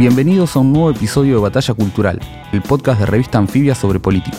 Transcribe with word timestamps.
Bienvenidos 0.00 0.56
a 0.56 0.60
un 0.60 0.72
nuevo 0.72 0.90
episodio 0.90 1.34
de 1.34 1.42
Batalla 1.42 1.74
Cultural, 1.74 2.20
el 2.52 2.62
podcast 2.62 3.00
de 3.00 3.04
revista 3.04 3.36
Anfibia 3.36 3.74
sobre 3.74 4.00
política. 4.00 4.38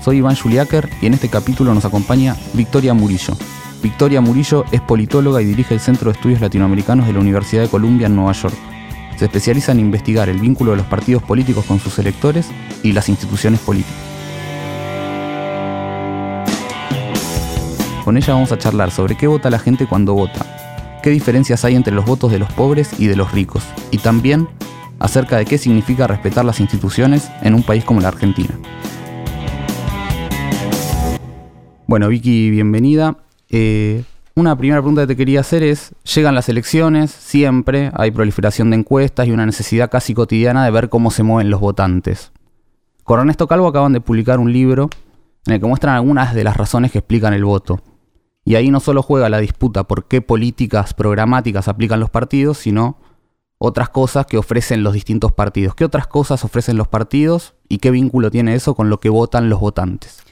Soy 0.00 0.18
Iván 0.18 0.36
Juliáquer 0.36 0.88
y 1.02 1.06
en 1.06 1.14
este 1.14 1.28
capítulo 1.28 1.74
nos 1.74 1.84
acompaña 1.84 2.36
Victoria 2.52 2.94
Murillo. 2.94 3.36
Victoria 3.82 4.20
Murillo 4.20 4.64
es 4.70 4.80
politóloga 4.80 5.42
y 5.42 5.46
dirige 5.46 5.74
el 5.74 5.80
Centro 5.80 6.12
de 6.12 6.16
Estudios 6.16 6.40
Latinoamericanos 6.40 7.08
de 7.08 7.12
la 7.12 7.18
Universidad 7.18 7.62
de 7.62 7.68
Columbia 7.68 8.06
en 8.06 8.14
Nueva 8.14 8.30
York. 8.34 8.54
Se 9.16 9.24
especializa 9.24 9.72
en 9.72 9.80
investigar 9.80 10.28
el 10.28 10.38
vínculo 10.38 10.70
de 10.70 10.76
los 10.76 10.86
partidos 10.86 11.24
políticos 11.24 11.64
con 11.64 11.80
sus 11.80 11.98
electores 11.98 12.46
y 12.84 12.92
las 12.92 13.08
instituciones 13.08 13.58
políticas. 13.58 13.96
Con 18.04 18.16
ella 18.16 18.32
vamos 18.32 18.52
a 18.52 18.58
charlar 18.58 18.92
sobre 18.92 19.16
qué 19.16 19.26
vota 19.26 19.50
la 19.50 19.58
gente 19.58 19.88
cuando 19.88 20.14
vota, 20.14 21.00
qué 21.02 21.10
diferencias 21.10 21.64
hay 21.64 21.74
entre 21.74 21.92
los 21.92 22.04
votos 22.04 22.30
de 22.30 22.38
los 22.38 22.52
pobres 22.52 22.90
y 23.00 23.08
de 23.08 23.16
los 23.16 23.32
ricos, 23.32 23.64
y 23.90 23.98
también 23.98 24.46
acerca 25.04 25.36
de 25.36 25.44
qué 25.44 25.58
significa 25.58 26.06
respetar 26.06 26.46
las 26.46 26.60
instituciones 26.60 27.30
en 27.42 27.54
un 27.54 27.62
país 27.62 27.84
como 27.84 28.00
la 28.00 28.08
Argentina. 28.08 28.58
Bueno, 31.86 32.08
Vicky, 32.08 32.48
bienvenida. 32.48 33.18
Eh, 33.50 34.02
una 34.34 34.56
primera 34.56 34.80
pregunta 34.80 35.02
que 35.02 35.08
te 35.08 35.16
quería 35.16 35.40
hacer 35.40 35.62
es, 35.62 35.94
llegan 36.14 36.34
las 36.34 36.48
elecciones, 36.48 37.10
siempre 37.10 37.92
hay 37.92 38.12
proliferación 38.12 38.70
de 38.70 38.76
encuestas 38.76 39.28
y 39.28 39.32
una 39.32 39.44
necesidad 39.44 39.90
casi 39.90 40.14
cotidiana 40.14 40.64
de 40.64 40.70
ver 40.70 40.88
cómo 40.88 41.10
se 41.10 41.22
mueven 41.22 41.50
los 41.50 41.60
votantes. 41.60 42.32
Con 43.02 43.20
Ernesto 43.20 43.46
Calvo 43.46 43.66
acaban 43.66 43.92
de 43.92 44.00
publicar 44.00 44.38
un 44.38 44.54
libro 44.54 44.88
en 45.46 45.52
el 45.52 45.60
que 45.60 45.66
muestran 45.66 45.96
algunas 45.96 46.34
de 46.34 46.44
las 46.44 46.56
razones 46.56 46.90
que 46.90 47.00
explican 47.00 47.34
el 47.34 47.44
voto. 47.44 47.82
Y 48.42 48.54
ahí 48.54 48.70
no 48.70 48.80
solo 48.80 49.02
juega 49.02 49.28
la 49.28 49.38
disputa 49.38 49.84
por 49.84 50.06
qué 50.06 50.22
políticas 50.22 50.94
programáticas 50.94 51.68
aplican 51.68 52.00
los 52.00 52.08
partidos, 52.08 52.56
sino 52.56 52.96
otras 53.58 53.88
cosas 53.88 54.26
que 54.26 54.38
ofrecen 54.38 54.82
los 54.82 54.92
distintos 54.92 55.32
partidos. 55.32 55.74
¿Qué 55.74 55.84
otras 55.84 56.06
cosas 56.06 56.44
ofrecen 56.44 56.76
los 56.76 56.88
partidos 56.88 57.54
y 57.68 57.78
qué 57.78 57.90
vínculo 57.90 58.30
tiene 58.30 58.54
eso 58.54 58.74
con 58.74 58.90
lo 58.90 59.00
que 59.00 59.08
votan 59.08 59.48
los 59.48 59.60
votantes? 59.60 60.24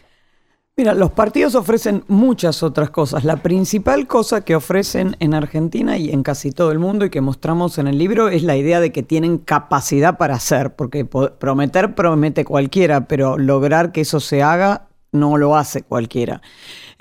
Mira, 0.75 0.95
los 0.95 1.11
partidos 1.11 1.55
ofrecen 1.55 2.03
muchas 2.09 2.62
otras 2.62 2.89
cosas. 2.89 3.25
La 3.25 3.37
principal 3.37 4.06
cosa 4.06 4.41
que 4.41 4.56
ofrecen 4.56 5.17
en 5.20 5.34
Argentina 5.34 5.98
y 5.98 6.11
en 6.11 6.23
casi 6.23 6.51
todo 6.51 6.73
el 6.73 6.79
mundo 6.79 7.05
y 7.05 7.11
que 7.11 7.20
mostramos 7.20 7.77
en 7.77 7.89
el 7.89 7.98
libro 7.98 8.31
es 8.31 8.42
la 8.42 8.56
idea 8.56 8.81
de 8.81 8.91
que 8.91 9.03
tienen 9.03 9.36
capacidad 9.36 10.17
para 10.17 10.36
hacer, 10.36 10.75
porque 10.75 11.05
prometer 11.05 11.95
promete 11.95 12.47
cualquiera, 12.47 13.07
pero 13.07 13.36
lograr 13.36 13.92
que 13.92 14.01
eso 14.01 14.19
se 14.19 14.42
haga 14.42 14.89
no 15.12 15.36
lo 15.36 15.57
hace 15.57 15.83
cualquiera. 15.83 16.41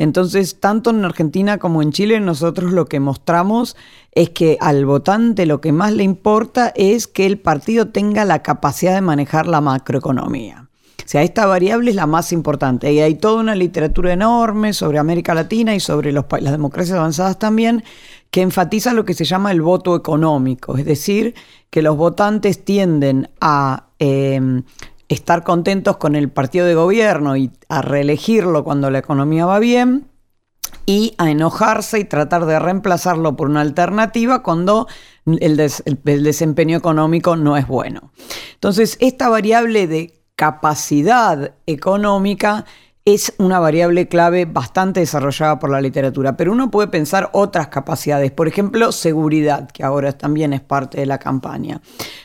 Entonces, 0.01 0.59
tanto 0.59 0.89
en 0.89 1.05
Argentina 1.05 1.59
como 1.59 1.83
en 1.83 1.91
Chile, 1.91 2.19
nosotros 2.19 2.71
lo 2.71 2.87
que 2.87 2.99
mostramos 2.99 3.77
es 4.13 4.31
que 4.31 4.57
al 4.59 4.83
votante 4.83 5.45
lo 5.45 5.61
que 5.61 5.71
más 5.71 5.93
le 5.93 6.01
importa 6.01 6.73
es 6.75 7.05
que 7.05 7.27
el 7.27 7.37
partido 7.37 7.89
tenga 7.89 8.25
la 8.25 8.41
capacidad 8.41 8.95
de 8.95 9.01
manejar 9.01 9.45
la 9.45 9.61
macroeconomía. 9.61 10.69
O 10.97 11.03
sea, 11.05 11.21
esta 11.21 11.45
variable 11.45 11.91
es 11.91 11.95
la 11.95 12.07
más 12.07 12.31
importante. 12.31 12.91
Y 12.91 12.99
hay 12.99 13.13
toda 13.13 13.41
una 13.41 13.53
literatura 13.53 14.11
enorme 14.11 14.73
sobre 14.73 14.97
América 14.97 15.35
Latina 15.35 15.75
y 15.75 15.79
sobre 15.79 16.11
las 16.11 16.25
democracias 16.51 16.97
avanzadas 16.97 17.37
también, 17.37 17.83
que 18.31 18.41
enfatiza 18.41 18.93
lo 18.93 19.05
que 19.05 19.13
se 19.13 19.25
llama 19.25 19.51
el 19.51 19.61
voto 19.61 19.95
económico. 19.95 20.77
Es 20.77 20.85
decir, 20.85 21.35
que 21.69 21.83
los 21.83 21.95
votantes 21.95 22.65
tienden 22.65 23.29
a 23.39 23.85
eh, 23.99 24.63
estar 25.13 25.43
contentos 25.43 25.97
con 25.97 26.15
el 26.15 26.29
partido 26.29 26.65
de 26.65 26.75
gobierno 26.75 27.35
y 27.35 27.51
a 27.67 27.81
reelegirlo 27.81 28.63
cuando 28.63 28.89
la 28.89 28.99
economía 28.99 29.45
va 29.45 29.59
bien 29.59 30.07
y 30.85 31.13
a 31.17 31.29
enojarse 31.29 31.99
y 31.99 32.05
tratar 32.05 32.45
de 32.45 32.59
reemplazarlo 32.59 33.35
por 33.35 33.49
una 33.49 33.61
alternativa 33.61 34.41
cuando 34.41 34.87
el, 35.25 35.57
desempeño 36.23 36.77
económico 36.77 37.35
no 37.35 37.57
es 37.57 37.67
bueno. 37.67 38.11
Entonces, 38.53 38.97
esta 39.01 39.27
variable 39.27 39.87
de 39.87 40.23
capacidad 40.35 41.55
económica 41.65 42.65
es 43.03 43.33
una 43.37 43.59
variable 43.59 44.07
clave 44.07 44.45
bastante 44.45 44.99
desarrollada 44.99 45.59
por 45.59 45.71
la 45.71 45.81
literatura, 45.81 46.37
pero 46.37 46.51
uno 46.51 46.69
puede 46.69 46.87
pensar 46.87 47.29
otras 47.33 47.67
capacidades, 47.67 48.31
por 48.31 48.47
ejemplo, 48.47 48.91
seguridad, 48.91 49.69
que 49.71 49.83
ahora 49.83 50.13
también 50.13 50.53
es 50.53 50.61
parte 50.61 50.99
de 50.99 51.07
la 51.07 51.17
campaña. 51.17 51.81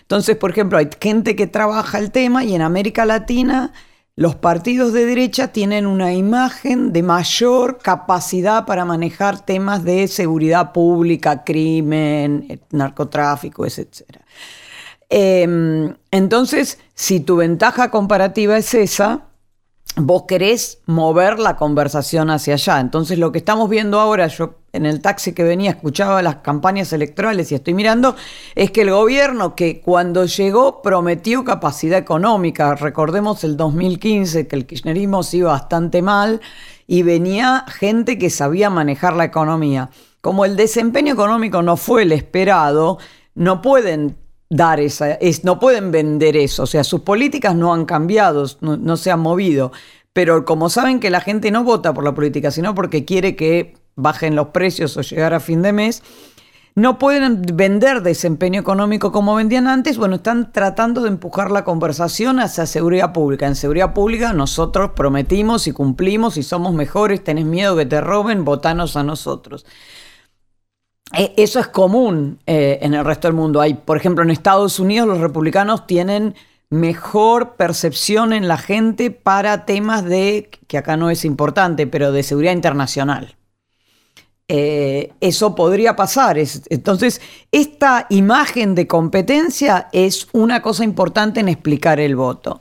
Entonces, 0.07 0.37
por 0.37 0.53
ejemplo, 0.53 0.79
hay 0.79 0.89
gente 1.01 1.35
que 1.35 1.49
trabaja 1.49 1.99
el 1.99 2.13
tema 2.13 2.45
y 2.45 2.55
en 2.55 2.63
América 2.63 3.05
Latina 3.05 3.73
los 4.15 4.37
partidos 4.37 4.93
de 4.93 5.05
derecha 5.05 5.49
tienen 5.49 5.85
una 5.85 6.15
imagen 6.15 6.93
de 6.93 7.03
mayor 7.03 7.79
capacidad 7.79 8.65
para 8.65 8.85
manejar 8.85 9.45
temas 9.45 9.83
de 9.83 10.07
seguridad 10.07 10.73
pública, 10.73 11.43
crimen, 11.45 12.63
narcotráfico, 12.71 13.67
etc. 13.67 14.05
Em, 15.11 15.95
entonces, 16.11 16.79
si 16.95 17.21
tu 17.21 17.37
ventaja 17.37 17.91
comparativa 17.91 18.57
es 18.57 18.73
esa, 18.75 19.27
vos 19.97 20.25
querés 20.29 20.81
mover 20.87 21.39
la 21.39 21.57
conversación 21.57 22.31
hacia 22.31 22.55
allá. 22.55 22.81
Entonces 22.81 23.19
lo 23.19 23.33
que 23.33 23.39
estamos 23.39 23.69
viendo 23.71 23.99
ahora, 23.99 24.27
yo 24.29 24.57
en 24.73 24.85
el 24.85 25.01
taxi 25.01 25.33
que 25.33 25.43
venía 25.43 25.71
escuchaba 25.71 26.21
las 26.23 26.37
campañas 26.37 26.93
electorales 26.93 27.51
y 27.51 27.55
estoy 27.55 27.73
mirando, 27.73 28.15
es 28.55 28.71
que 28.71 28.83
el 28.83 28.91
gobierno 28.91 29.55
que 29.55 29.81
cuando 29.81 30.27
llegó 30.27 30.83
prometió 30.83 31.45
capacidad 31.45 31.99
económica, 31.99 32.75
recordemos 32.75 33.43
el 33.43 33.57
2015 33.57 34.47
que 34.47 34.57
el 34.57 34.67
kirchnerismo 34.67 35.23
se 35.23 35.39
iba 35.39 35.53
bastante 35.53 36.03
mal 36.03 36.43
y 36.87 37.03
venía 37.03 37.65
gente 37.67 38.19
que 38.19 38.29
sabía 38.29 38.69
manejar 38.69 39.17
la 39.17 39.25
economía. 39.25 39.89
Como 40.21 40.45
el 40.45 40.57
desempeño 40.57 41.15
económico 41.15 41.63
no 41.63 41.79
fue 41.79 42.03
el 42.03 42.13
esperado, 42.13 42.99
no 43.35 43.63
pueden 43.63 44.17
dar 44.49 44.81
esa, 44.81 45.13
es, 45.13 45.45
no 45.45 45.59
pueden 45.59 45.91
vender 45.91 46.37
eso, 46.37 46.63
o 46.65 46.67
sea, 46.67 46.85
sus 46.85 47.01
políticas 47.01 47.55
no 47.57 47.73
han 47.73 47.85
cambiado, 47.85 48.47
no, 48.61 48.97
se 48.97 49.11
han 49.11 49.21
movido, 49.21 49.73
pero 50.13 50.45
como 50.45 50.71
saben 50.71 51.01
que 51.01 51.11
la 51.11 51.21
gente 51.21 51.51
no 51.51 51.65
vota 51.65 51.93
por 51.93 52.05
la 52.05 52.15
política, 52.15 52.51
sino 52.51 52.75
porque 52.75 53.05
quiere 53.05 53.37
que 53.37 53.75
bajen 53.97 54.37
los 54.37 54.49
precios 54.49 54.97
o 54.97 55.03
llegar 55.03 55.35
a 55.35 55.41
fin 55.41 55.63
de 55.63 55.73
mes, 55.73 56.03
no 56.77 56.99
pueden 56.99 57.41
vender 57.55 58.03
desempeño 58.03 58.61
económico 58.61 59.11
como 59.11 59.35
vendían 59.35 59.67
antes, 59.67 59.97
bueno, 59.97 60.17
están 60.17 60.53
tratando 60.53 61.01
de 61.01 61.09
empujar 61.09 61.51
la 61.51 61.65
conversación 61.65 62.39
hacia 62.39 62.67
seguridad 62.67 63.15
pública. 63.15 63.47
En 63.47 63.57
seguridad 63.57 63.95
pública 63.95 64.35
nosotros 64.35 64.91
prometimos 64.95 65.67
y 65.67 65.73
cumplimos 65.73 66.37
y 66.37 66.43
somos 66.43 66.75
mejores, 66.75 67.25
tenés 67.25 67.47
miedo 67.47 67.77
que 67.77 67.87
te 67.87 68.03
roben, 68.03 68.45
votanos 68.45 68.95
a 68.97 69.03
nosotros. 69.03 69.65
E, 71.13 71.35
eso 71.37 71.61
es 71.61 71.69
común 71.69 72.39
eh, 72.47 72.79
en 72.83 72.95
el 72.95 73.05
resto 73.05 73.29
del 73.29 73.37
mundo. 73.37 73.61
Hay, 73.61 73.75
por 73.75 73.97
ejemplo, 73.97 74.25
en 74.25 74.31
Estados 74.31 74.81
Unidos 74.81 75.07
los 75.07 75.19
republicanos 75.19 75.87
tienen 75.87 76.35
mejor 76.69 77.55
percepción 77.57 78.33
en 78.33 78.49
la 78.49 78.59
gente 78.59 79.11
para 79.11 79.65
temas 79.65 80.05
de, 80.05 80.51
que 80.67 80.79
acá 80.79 80.97
no 80.97 81.11
es 81.11 81.25
importante, 81.25 81.87
pero 81.87 82.13
de 82.13 82.23
seguridad 82.23 82.53
internacional. 82.53 83.37
Eh, 84.49 85.13
eso 85.21 85.55
podría 85.55 85.97
pasar. 85.97 86.39
entonces, 86.39 87.21
esta 87.51 88.07
imagen 88.11 88.75
de 88.75 88.87
competencia 88.87 89.89
es 89.93 90.29
una 90.33 90.63
cosa 90.63 90.85
importante 90.85 91.41
en 91.41 91.49
explicar 91.49 91.99
el 91.99 92.15
voto. 92.15 92.61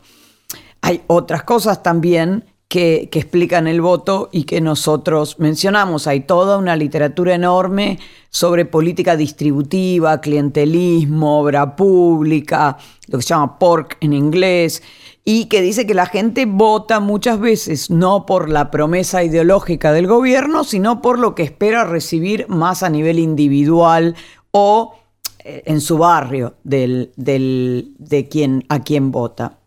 Hay 0.82 1.04
otras 1.08 1.44
cosas 1.44 1.84
también 1.84 2.46
que, 2.68 3.10
explican 3.12 3.68
el 3.68 3.82
voto 3.82 4.30
y 4.32 4.44
que 4.44 4.62
nosotros 4.62 5.40
mencionamos. 5.40 6.08
Hay 6.08 6.22
toda 6.22 6.58
una 6.58 6.76
literatura 6.76 7.36
enorme 7.36 8.00
sobre 8.30 8.66
política 8.66 9.16
distributiva, 9.16 10.20
clientelismo, 10.20 11.40
obra 11.40 11.76
pública, 11.76 12.78
lo 13.08 13.20
que 13.20 13.24
se 13.24 13.30
llama 13.30 13.60
PORC 13.60 13.98
en 14.02 14.14
inglés, 14.14 14.84
y 15.24 15.46
que 15.46 15.62
dice 15.62 15.88
que 15.88 15.94
la 15.94 16.06
gente 16.06 16.46
vota 16.46 17.00
muchas 17.00 17.40
veces 17.40 17.90
no 17.90 18.26
por 18.26 18.50
la 18.50 18.70
promesa 18.72 19.24
ideológica 19.24 19.92
del 19.92 20.08
gobierno, 20.08 20.64
sino 20.64 21.02
por 21.02 21.18
lo 21.18 21.34
que 21.34 21.44
espera 21.44 21.84
recibir 21.84 22.48
más 22.48 22.84
a 22.84 22.90
nivel 22.90 23.20
individual 23.20 24.16
o 24.52 24.96
eh, 25.40 25.64
en 25.66 25.82
su 25.82 25.98
barrio 25.98 26.56
del, 26.64 27.12
de 27.16 28.28
quien, 28.30 28.66
a 28.70 28.84
quien 28.84 29.12
vota. 29.12 29.60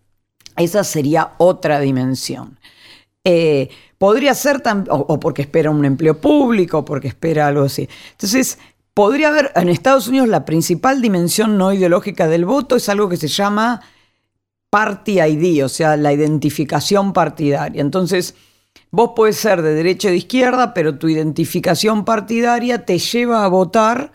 Esa 0.57 0.85
sería 0.85 1.35
otra 1.39 1.81
dimensión. 1.81 2.59
Eh, 3.25 3.69
podría 3.99 4.35
ser 4.35 4.61
también, 4.61 4.89
o, 4.91 5.21
porque 5.21 5.43
espera 5.43 5.71
un 5.71 5.85
empleo 5.85 6.21
público, 6.21 6.85
porque 6.85 7.09
espera 7.09 7.49
algo 7.49 7.65
así. 7.65 7.89
Entonces, 8.13 8.59
podría 8.95 9.29
haber, 9.29 9.53
en 9.55 9.69
Estados 9.69 10.09
Unidos 10.09 10.29
la 10.29 10.45
principal 10.45 11.03
dimensión 11.03 11.59
no 11.59 11.73
ideológica 11.73 12.27
del 12.27 12.45
voto 12.45 12.77
es 12.77 12.89
algo 12.89 13.09
que 13.09 13.17
se 13.17 13.29
llama 13.29 13.83
party 14.71 15.21
ID, 15.21 15.65
o 15.65 15.69
sea, 15.69 15.97
la 15.97 16.13
identificación 16.13 17.13
partidaria. 17.13 17.81
Entonces, 17.81 18.35
vos 18.91 19.13
puedes 19.17 19.37
ser 19.37 19.63
de 19.63 19.75
derecha 19.75 20.09
o 20.09 20.11
de 20.11 20.19
izquierda, 20.19 20.75
pero 20.75 20.99
tu 20.99 21.09
identificación 21.09 22.05
partidaria 22.05 22.85
te 22.85 22.99
lleva 22.99 23.45
a 23.45 23.49
votar 23.49 24.13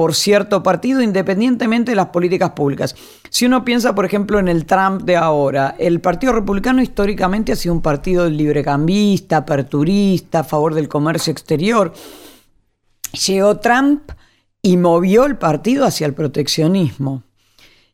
por 0.00 0.14
cierto 0.14 0.62
partido 0.62 1.02
independientemente 1.02 1.92
de 1.92 1.96
las 1.96 2.06
políticas 2.06 2.52
públicas. 2.52 2.96
Si 3.28 3.44
uno 3.44 3.66
piensa, 3.66 3.94
por 3.94 4.06
ejemplo, 4.06 4.38
en 4.38 4.48
el 4.48 4.64
Trump 4.64 5.02
de 5.02 5.14
ahora, 5.18 5.76
el 5.78 6.00
Partido 6.00 6.32
Republicano 6.32 6.80
históricamente 6.80 7.52
ha 7.52 7.56
sido 7.56 7.74
un 7.74 7.82
partido 7.82 8.26
librecambista, 8.26 9.36
aperturista, 9.36 10.38
a 10.38 10.44
favor 10.44 10.72
del 10.72 10.88
comercio 10.88 11.30
exterior. 11.30 11.92
Llegó 13.26 13.58
Trump 13.58 14.12
y 14.62 14.78
movió 14.78 15.26
el 15.26 15.36
partido 15.36 15.84
hacia 15.84 16.06
el 16.06 16.14
proteccionismo. 16.14 17.24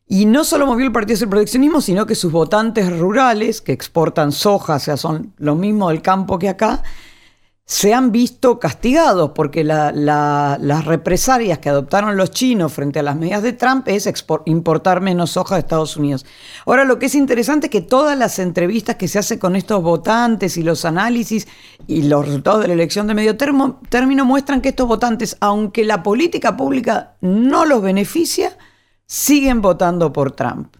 Y 0.07 0.27
no 0.27 0.45
solo 0.45 0.65
movió 0.65 0.85
el 0.85 0.93
partido 0.93 1.15
hacia 1.15 1.25
el 1.25 1.31
proteccionismo, 1.31 1.81
sino 1.81 2.05
que 2.05 2.15
sus 2.15 2.31
votantes 2.31 2.97
rurales, 2.97 3.59
que 3.59 3.73
exportan 3.73 4.31
soja, 4.31 4.75
o 4.75 4.79
sea, 4.79 4.95
son 4.95 5.33
lo 5.39 5.55
mismo 5.55 5.89
del 5.89 6.01
campo 6.01 6.39
que 6.39 6.47
acá, 6.47 6.83
se 7.69 7.93
han 7.93 8.13
visto 8.13 8.59
castigados 8.59 9.31
porque 9.35 9.65
las 9.65 10.85
represalias 10.85 11.59
que 11.59 11.67
adoptaron 11.67 12.15
los 12.15 12.31
chinos 12.31 12.71
frente 12.71 12.99
a 12.99 13.03
las 13.03 13.17
medidas 13.17 13.43
de 13.43 13.51
Trump 13.51 13.85
es 13.89 14.09
importar 14.45 15.01
menos 15.01 15.31
soja 15.31 15.55
de 15.55 15.59
Estados 15.59 15.97
Unidos. 15.97 16.25
Ahora, 16.65 16.85
lo 16.85 16.97
que 16.97 17.07
es 17.07 17.15
interesante 17.15 17.67
es 17.67 17.71
que 17.71 17.81
todas 17.81 18.17
las 18.17 18.39
entrevistas 18.39 18.95
que 18.95 19.09
se 19.09 19.19
hacen 19.19 19.37
con 19.37 19.57
estos 19.57 19.83
votantes 19.83 20.55
y 20.55 20.63
los 20.63 20.85
análisis 20.85 21.45
y 21.87 22.03
los 22.03 22.25
resultados 22.25 22.61
de 22.61 22.69
la 22.69 22.73
elección 22.73 23.05
de 23.05 23.15
medio 23.15 23.35
término 23.35 24.23
muestran 24.23 24.61
que 24.61 24.69
estos 24.69 24.87
votantes, 24.87 25.35
aunque 25.41 25.83
la 25.83 26.03
política 26.03 26.55
pública 26.55 27.17
no 27.19 27.65
los 27.65 27.81
beneficia, 27.81 28.57
siguen 29.05 29.61
votando 29.61 30.13
por 30.13 30.31
Trump 30.31 30.73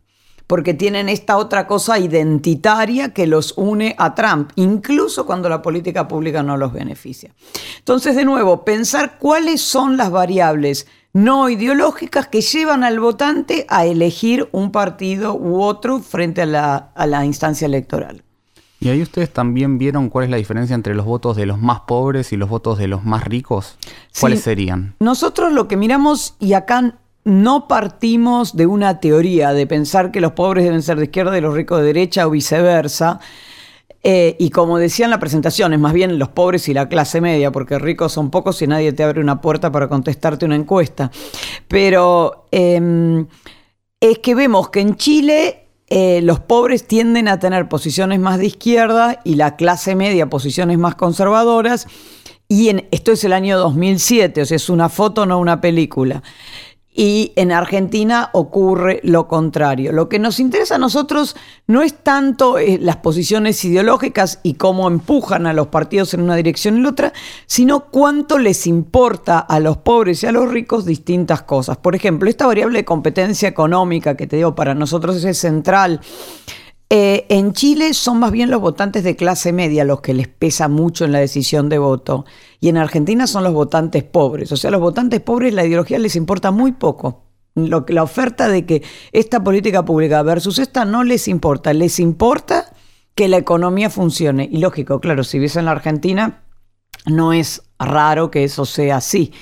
porque 0.48 0.74
tienen 0.74 1.10
esta 1.10 1.38
otra 1.38 1.68
cosa 1.68 2.00
identitaria 2.00 3.14
que 3.14 3.28
los 3.28 3.54
une 3.58 3.96
a 4.00 4.16
Trump, 4.16 4.52
incluso 4.56 5.26
cuando 5.26 5.50
la 5.50 5.62
política 5.62 6.08
pública 6.08 6.42
no 6.42 6.58
los 6.58 6.72
beneficia. 6.72 7.34
Entonces, 7.80 8.16
de 8.16 8.26
nuevo, 8.26 8.64
pensar 8.64 9.18
cuáles 9.20 9.62
son 9.62 9.98
las 9.98 10.10
variables 10.10 10.88
no 11.14 11.50
ideológicas 11.50 12.28
que 12.28 12.42
llevan 12.42 12.84
al 12.84 13.00
votante 13.00 13.66
a 13.70 13.86
elegir 13.86 14.48
un 14.52 14.72
partido 14.72 15.34
u 15.34 15.62
otro 15.62 16.00
frente 16.00 16.44
a 16.44 16.46
la, 16.46 17.26
instancia 17.26 17.66
electoral. 17.66 18.24
¿Y 18.80 18.90
ahí 18.90 19.02
ustedes 19.02 19.34
también 19.34 19.80
vieron 19.80 20.10
cuál 20.10 20.26
es 20.26 20.30
la 20.30 20.38
diferencia 20.38 20.76
entre 20.76 20.94
los 20.94 21.06
votos 21.06 21.36
de 21.36 21.48
los 21.48 21.60
más 21.60 21.82
pobres 21.82 22.32
y 22.32 22.38
los 22.38 22.48
votos 22.48 22.78
de 22.78 22.88
los 22.88 23.04
más 23.04 23.24
ricos? 23.24 23.78
¿Cuáles 24.20 24.42
serían? 24.42 24.96
Nosotros 25.00 25.52
lo 25.52 25.68
que 25.68 25.76
miramos, 25.76 26.36
y 26.40 26.54
acá 26.54 27.00
no 27.28 27.68
partimos 27.68 28.56
de 28.56 28.66
una 28.66 29.02
teoría 29.02 29.52
de 29.52 29.68
pensar 29.68 30.12
que 30.12 30.22
los 30.22 30.32
pobres 30.32 30.64
deben 30.64 30.82
ser 30.82 30.98
de 30.98 31.06
izquierda 31.06 31.38
y 31.38 31.42
los 31.42 31.54
ricos 31.54 31.80
de 31.80 31.88
derecha 31.88 32.26
o 32.26 32.30
viceversa. 32.30 33.20
Eh, 34.02 34.38
y 34.40 34.50
como 34.50 34.78
decía 34.78 35.06
en 35.06 35.12
la 35.12 35.20
presentación, 35.20 35.74
es 35.74 35.80
más 35.80 35.92
bien 35.92 36.20
los 36.20 36.30
pobres 36.30 36.70
y 36.70 36.74
la 36.74 36.88
clase 36.88 37.20
media, 37.20 37.52
porque 37.52 37.80
ricos 37.80 38.14
son 38.14 38.32
pocos 38.32 38.62
y 38.62 38.68
nadie 38.68 38.94
te 38.94 39.04
abre 39.04 39.20
una 39.20 39.42
puerta 39.42 39.74
para 39.74 39.90
contestarte 39.90 40.46
una 40.46 40.56
encuesta. 40.56 41.12
Pero 41.68 42.48
em, 42.52 43.28
es 44.00 44.20
que 44.20 44.34
vemos 44.34 44.70
que 44.70 44.80
en 44.80 44.96
Chile 44.96 45.66
eh, 45.90 46.22
los 46.22 46.40
pobres 46.40 46.88
tienden 46.88 47.28
a 47.28 47.40
tener 47.40 47.68
posiciones 47.68 48.22
más 48.22 48.40
de 48.40 48.46
izquierda 48.46 49.20
y 49.26 49.36
la 49.36 49.58
clase 49.58 49.96
media 49.96 50.30
posiciones 50.30 50.78
más 50.78 50.96
conservadoras. 50.96 51.88
Y 52.48 52.72
esto 52.92 53.12
es 53.12 53.26
el 53.26 53.34
año 53.34 53.58
2007, 53.58 54.44
o 54.44 54.46
sea, 54.46 54.56
es 54.56 54.70
una 54.70 54.88
foto, 54.88 55.26
no 55.26 55.38
una 55.38 55.60
película 55.60 56.24
y 57.00 57.32
en 57.36 57.52
Argentina 57.52 58.32
ocurre 58.34 59.00
lo 59.04 59.28
contrario. 59.28 59.92
Lo 59.92 60.10
que 60.10 60.18
nos 60.18 60.40
interesa 60.40 60.76
a 60.76 60.80
nosotros 60.80 61.36
no 61.68 61.84
es 61.84 61.94
tanto 61.94 62.58
eh, 62.58 62.80
las 62.82 62.98
posiciones 62.98 63.64
ideológicas 63.64 64.40
y 64.42 64.56
cómo 64.56 64.88
empujan 64.88 65.46
a 65.46 65.54
los 65.54 65.68
partidos 65.68 66.16
en 66.16 66.22
una 66.22 66.36
dirección 66.36 66.76
y 66.76 66.80
en 66.80 66.88
otra, 66.88 67.14
sino 67.46 67.82
cuánto 67.92 68.40
les 68.40 68.66
importa 68.66 69.38
a 69.38 69.60
los 69.60 69.78
pobres 69.78 70.24
y 70.24 70.26
a 70.26 70.32
los 70.32 70.50
ricos 70.50 70.86
distintas 70.86 71.44
cosas. 71.44 71.78
Por 71.78 71.96
ejemplo, 71.96 72.32
esta 72.32 72.48
variable 72.48 72.80
de 72.80 72.86
competencia 72.86 73.48
económica 73.48 74.18
que 74.18 74.26
te 74.26 74.38
digo 74.38 74.56
para 74.56 74.74
nosotros 74.74 75.24
es 75.24 75.38
central. 75.38 76.02
Eh, 76.90 77.26
en 77.30 77.52
Chile 77.52 77.94
son 77.94 78.20
más 78.20 78.32
bien 78.32 78.50
los 78.50 78.62
votantes 78.62 79.04
de 79.04 79.18
clase 79.18 79.52
media 79.52 79.84
los 79.84 80.00
que 80.00 80.14
les 80.14 80.30
pesa 80.30 80.70
mucho 80.70 81.04
en 81.04 81.12
la 81.12 81.20
decisión 81.20 81.68
de 81.70 81.80
voto. 81.80 82.26
Y 82.60 82.70
en 82.70 82.78
Argentina 82.78 83.28
son 83.28 83.44
los 83.44 83.54
votantes 83.54 84.04
pobres. 84.04 84.52
O 84.52 84.58
sea, 84.58 84.72
los 84.72 84.82
votantes 84.82 85.20
pobres 85.22 85.54
la 85.54 85.66
ideología 85.66 86.00
les 86.00 86.16
importa 86.16 86.52
muy 86.52 86.72
poco. 86.72 87.24
La 87.56 88.04
oferta 88.04 88.48
de 88.48 88.66
que 88.66 88.84
esta 89.12 89.44
política 89.44 89.84
pública 89.84 90.22
versus 90.22 90.60
esta 90.60 90.86
no 90.86 91.04
les 91.04 91.28
importa. 91.28 91.74
Les 91.74 92.00
importa 92.00 92.72
que 93.16 93.28
la 93.28 93.38
economía 93.38 93.90
funcione. 93.90 94.48
Y 94.50 94.60
lógico, 94.60 95.02
claro, 95.02 95.24
si 95.24 95.40
vives 95.40 95.56
en 95.56 95.66
la 95.66 95.72
Argentina, 95.72 96.44
no 97.06 97.34
es 97.34 97.64
raro 97.80 98.32
que 98.32 98.44
eso 98.44 98.64
sea 98.64 98.98
así. 98.98 99.34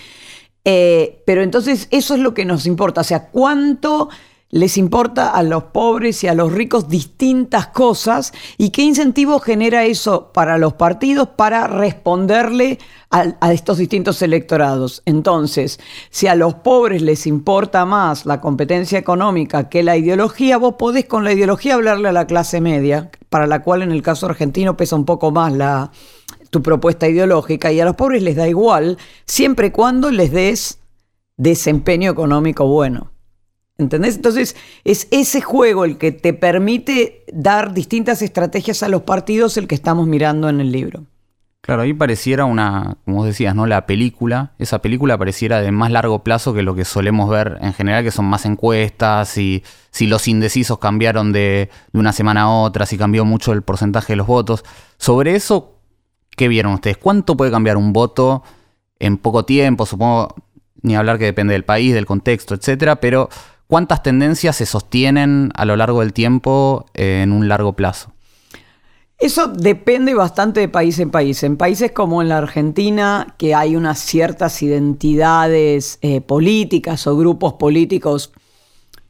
Eh, 0.64 1.22
pero 1.28 1.44
entonces 1.44 1.88
eso 1.92 2.16
es 2.16 2.22
lo 2.22 2.34
que 2.34 2.46
nos 2.46 2.66
importa. 2.66 3.02
O 3.02 3.04
sea, 3.04 3.28
cuánto 3.28 4.10
les 4.56 4.78
importa 4.78 5.32
a 5.32 5.44
los 5.44 5.64
pobres 5.66 6.24
y 6.24 6.28
a 6.28 6.34
los 6.34 6.54
ricos 6.54 6.88
distintas 6.88 7.68
cosas 7.68 8.32
y 8.58 8.70
qué 8.70 8.84
incentivo 8.84 9.42
genera 9.42 9.84
eso 9.84 10.32
para 10.32 10.58
los 10.58 10.72
partidos 10.76 11.28
para 11.36 11.68
responderle 11.68 12.80
a, 13.12 13.52
estos 13.52 13.80
distintos 13.80 14.22
electorados. 14.22 15.04
Entonces, 15.06 15.78
si 16.10 16.28
a 16.28 16.36
los 16.36 16.54
pobres 16.54 17.02
les 17.02 17.28
importa 17.28 17.86
más 17.86 18.26
la 18.26 18.40
competencia 18.40 18.98
económica 18.98 19.68
que 19.68 19.84
la 19.84 19.98
ideología, 19.98 20.56
vos 20.56 20.76
podés 20.80 21.04
con 21.04 21.26
la 21.26 21.34
ideología 21.34 21.74
hablarle 21.74 22.08
a 22.08 22.14
la 22.14 22.26
clase 22.26 22.62
media, 22.62 23.12
para 23.28 23.48
la 23.48 23.62
cual 23.62 23.82
en 23.82 23.92
el 23.92 24.02
caso 24.02 24.28
argentino 24.28 24.78
pesa 24.78 24.96
un 24.96 25.04
poco 25.04 25.32
más 25.32 25.90
tu 26.50 26.62
propuesta 26.62 27.10
ideológica 27.10 27.74
y 27.74 27.82
a 27.82 27.86
los 27.86 27.98
pobres 27.98 28.24
les 28.24 28.38
da 28.38 28.48
igual, 28.48 28.98
siempre 29.26 29.68
y 29.68 29.72
cuando 29.72 30.12
les 30.12 30.32
des 30.32 30.80
desempeño 31.36 32.10
económico 32.10 32.66
bueno. 32.68 33.15
¿Entendés? 33.78 34.16
Entonces 34.16 34.56
es 34.84 35.08
ese 35.12 35.42
juego 35.42 35.84
el 35.84 35.98
que 35.98 36.12
te 36.12 36.34
permite 36.34 37.26
dar 37.34 37.74
distintas 37.74 38.22
estrategias 38.22 38.84
a 38.84 38.90
los 38.90 39.02
partidos 39.02 39.58
el 39.58 39.68
que 39.68 39.76
estamos 39.76 40.08
mirando 40.08 40.48
en 40.48 40.62
el 40.62 40.72
libro. 40.72 41.06
Claro, 41.66 41.82
ahí 41.82 41.96
pareciera 41.96 42.46
una, 42.46 42.98
como 43.06 43.26
decías, 43.26 43.56
¿no? 43.56 43.66
La 43.66 43.88
película, 43.88 44.54
esa 44.60 44.84
película 44.84 45.18
pareciera 45.18 45.62
de 45.62 45.72
más 45.72 45.90
largo 45.92 46.24
plazo 46.24 46.54
que 46.54 46.62
lo 46.62 46.76
que 46.76 46.86
solemos 46.86 47.28
ver 47.28 47.58
en 47.60 47.74
general, 47.74 48.04
que 48.04 48.12
son 48.12 48.26
más 48.26 48.46
encuestas, 48.46 49.36
y 49.40 49.64
si 49.90 50.06
los 50.06 50.28
indecisos 50.28 50.78
cambiaron 50.78 51.32
de, 51.32 51.72
de 51.92 52.00
una 52.00 52.14
semana 52.14 52.44
a 52.44 52.50
otra, 52.50 52.86
si 52.86 53.00
cambió 53.00 53.26
mucho 53.26 53.52
el 53.52 53.64
porcentaje 53.64 54.14
de 54.14 54.18
los 54.18 54.28
votos. 54.28 54.64
Sobre 54.98 55.36
eso, 55.36 55.80
¿qué 56.38 56.48
vieron 56.48 56.74
ustedes? 56.74 56.98
¿Cuánto 56.98 57.36
puede 57.36 57.50
cambiar 57.50 57.78
un 57.78 57.94
voto 57.94 58.44
en 59.00 59.18
poco 59.18 59.44
tiempo? 59.44 59.88
Supongo, 59.88 60.36
ni 60.84 60.96
hablar 60.96 61.18
que 61.18 61.26
depende 61.26 61.54
del 61.54 61.66
país, 61.66 61.96
del 61.96 62.06
contexto, 62.06 62.54
etcétera, 62.54 62.98
pero 62.98 63.28
¿Cuántas 63.68 64.04
tendencias 64.04 64.58
se 64.58 64.66
sostienen 64.66 65.52
a 65.56 65.66
lo 65.66 65.76
largo 65.76 66.02
del 66.02 66.14
tiempo 66.14 66.86
eh, 66.94 67.22
en 67.24 67.32
un 67.32 67.48
largo 67.48 67.74
plazo? 67.74 68.12
Eso 69.18 69.48
depende 69.48 70.14
bastante 70.14 70.60
de 70.60 70.68
país 70.68 71.00
en 71.00 71.10
país. 71.10 71.42
En 71.44 71.58
países 71.58 71.92
como 71.92 72.22
en 72.22 72.30
la 72.30 72.38
Argentina, 72.38 73.34
que 73.38 73.56
hay 73.56 73.76
unas 73.76 74.00
ciertas 74.00 74.62
identidades 74.62 76.00
eh, 76.02 76.22
políticas 76.22 77.08
o 77.08 77.16
grupos 77.16 77.54
políticos, 77.54 78.34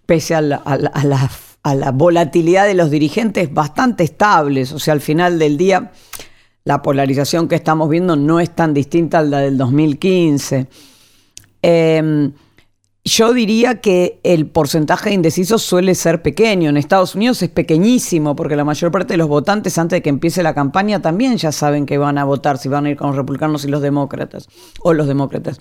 pese 0.05 0.35
a 0.35 0.41
la, 0.41 1.91
volatilidad 1.93 2.67
de 2.67 2.75
los 2.75 2.91
dirigentes, 2.91 3.51
bastante 3.51 4.03
estables. 4.03 4.71
O 4.71 4.79
sea, 4.79 4.93
al 4.93 5.01
final 5.01 5.39
del 5.39 5.57
día, 5.57 5.91
la 6.63 6.83
polarización 6.83 7.47
que 7.47 7.55
estamos 7.55 7.89
viendo 7.89 8.15
no 8.15 8.39
es 8.39 8.51
tan 8.51 8.75
distinta 8.75 9.19
a 9.19 9.23
la 9.23 9.39
del 9.39 9.57
2015. 9.57 10.67
Yo 13.07 13.33
diría 13.33 13.81
que 13.81 14.19
el 14.23 14.47
porcentaje 14.47 15.09
de 15.09 15.15
indecisos 15.15 15.61
suele 15.61 15.93
ser 15.93 16.23
pequeño. 16.23 16.71
En 16.71 16.75
Estados 16.77 17.13
Unidos 17.13 17.39
es 17.43 17.49
pequeñísimo 17.49 18.35
porque 18.35 18.55
la 18.55 18.63
mayor 18.63 18.91
parte 18.91 19.13
de 19.13 19.17
los 19.17 19.27
votantes 19.27 19.77
antes 19.77 19.97
de 19.97 20.01
que 20.01 20.09
empiece 20.09 20.41
la 20.41 20.55
campaña 20.55 21.03
también 21.03 21.37
ya 21.37 21.51
saben 21.51 21.85
que 21.85 21.99
van 21.99 22.17
a 22.17 22.23
votar, 22.23 22.57
si 22.57 22.67
van 22.67 22.87
a 22.87 22.89
ir 22.89 22.97
con 22.97 23.09
los 23.09 23.15
republicanos 23.15 23.63
y 23.63 23.67
los 23.67 23.83
demócratas 23.83 24.49
o 24.81 24.93
los 24.93 25.05
demócratas. 25.05 25.59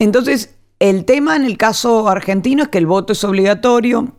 Entonces, 0.00 0.56
el 0.80 1.04
tema 1.04 1.36
en 1.36 1.44
el 1.44 1.56
caso 1.56 2.08
argentino 2.08 2.64
es 2.64 2.68
que 2.70 2.78
el 2.78 2.86
voto 2.86 3.12
es 3.12 3.22
obligatorio. 3.22 4.12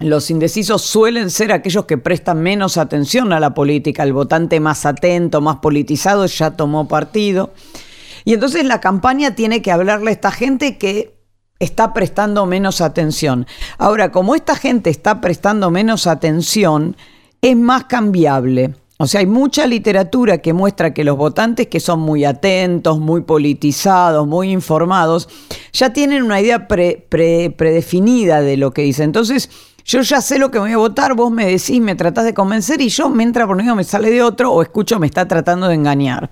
Los 0.00 0.32
indecisos 0.32 0.82
suelen 0.82 1.30
ser 1.30 1.52
aquellos 1.52 1.84
que 1.84 1.96
prestan 1.96 2.42
menos 2.42 2.76
atención 2.76 3.32
a 3.32 3.38
la 3.38 3.54
política. 3.54 4.02
El 4.02 4.12
votante 4.12 4.58
más 4.58 4.84
atento, 4.84 5.40
más 5.40 5.58
politizado 5.58 6.26
ya 6.26 6.56
tomó 6.56 6.88
partido. 6.88 7.54
Y 8.24 8.34
entonces 8.34 8.64
la 8.64 8.80
campaña 8.80 9.36
tiene 9.36 9.62
que 9.62 9.70
hablarle 9.70 10.10
a 10.10 10.14
esta 10.14 10.32
gente 10.32 10.76
que 10.76 11.14
está 11.58 11.92
prestando 11.92 12.46
menos 12.46 12.80
atención. 12.80 13.46
Ahora, 13.78 14.12
como 14.12 14.34
esta 14.34 14.56
gente 14.56 14.90
está 14.90 15.20
prestando 15.20 15.70
menos 15.70 16.06
atención, 16.06 16.96
es 17.40 17.56
más 17.56 17.84
cambiable. 17.84 18.74
O 18.96 19.06
sea, 19.06 19.20
hay 19.20 19.26
mucha 19.26 19.66
literatura 19.66 20.38
que 20.38 20.52
muestra 20.52 20.94
que 20.94 21.02
los 21.02 21.16
votantes 21.16 21.66
que 21.66 21.80
son 21.80 22.00
muy 22.00 22.24
atentos, 22.24 23.00
muy 23.00 23.22
politizados, 23.22 24.26
muy 24.26 24.50
informados, 24.50 25.28
ya 25.72 25.92
tienen 25.92 26.22
una 26.22 26.40
idea 26.40 26.68
predefinida 26.68 28.40
de 28.40 28.56
lo 28.56 28.70
que 28.70 28.82
dicen. 28.82 29.06
Entonces, 29.06 29.50
yo 29.84 30.00
ya 30.00 30.20
sé 30.20 30.38
lo 30.38 30.50
que 30.50 30.60
voy 30.60 30.72
a 30.72 30.78
votar, 30.78 31.14
vos 31.14 31.30
me 31.32 31.44
decís, 31.44 31.80
me 31.80 31.96
tratás 31.96 32.24
de 32.24 32.34
convencer 32.34 32.80
y 32.80 32.88
yo 32.88 33.08
me 33.10 33.24
entra 33.24 33.46
por 33.46 33.56
uno, 33.56 33.74
me 33.74 33.84
sale 33.84 34.10
de 34.10 34.22
otro 34.22 34.52
o 34.52 34.62
escucho, 34.62 34.98
me 35.00 35.06
está 35.06 35.26
tratando 35.26 35.66
de 35.68 35.74
engañar. 35.74 36.30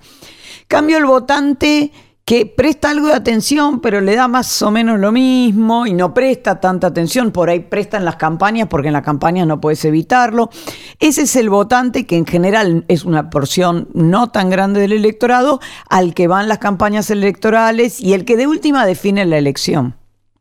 Cambio 0.67 0.97
el 0.97 1.05
votante 1.05 1.91
que 2.25 2.45
presta 2.45 2.89
algo 2.89 3.07
de 3.07 3.13
atención, 3.13 3.81
pero 3.81 3.99
le 3.99 4.15
da 4.15 4.27
más 4.27 4.61
o 4.61 4.71
menos 4.71 4.99
lo 4.99 5.11
mismo 5.11 5.85
y 5.85 5.93
no 5.93 6.13
presta 6.13 6.61
tanta 6.61 6.87
atención. 6.87 7.31
Por 7.31 7.49
ahí 7.49 7.59
presta 7.59 7.97
en 7.97 8.05
las 8.05 8.15
campañas, 8.15 8.67
porque 8.69 8.87
en 8.87 8.93
las 8.93 9.03
campañas 9.03 9.45
no 9.45 9.59
puedes 9.59 9.83
evitarlo. 9.83 10.49
Ese 10.99 11.23
es 11.23 11.35
el 11.35 11.49
votante 11.49 12.05
que 12.05 12.15
en 12.15 12.25
general 12.25 12.85
es 12.87 13.03
una 13.03 13.29
porción 13.29 13.89
no 13.93 14.29
tan 14.29 14.49
grande 14.49 14.79
del 14.79 14.93
electorado, 14.93 15.59
al 15.89 16.13
que 16.13 16.27
van 16.27 16.47
las 16.47 16.59
campañas 16.59 17.09
electorales 17.09 17.99
y 17.99 18.13
el 18.13 18.23
que 18.23 18.37
de 18.37 18.47
última 18.47 18.85
define 18.85 19.25
la 19.25 19.37
elección. 19.37 19.95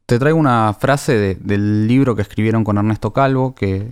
Te 0.07 0.19
traigo 0.19 0.39
una 0.39 0.75
frase 0.75 1.37
del 1.41 1.89
libro 1.89 2.15
que 2.15 2.23
escribieron 2.23 2.65
con 2.65 2.79
Ernesto 2.79 3.12
Calvo, 3.12 3.55
que 3.55 3.91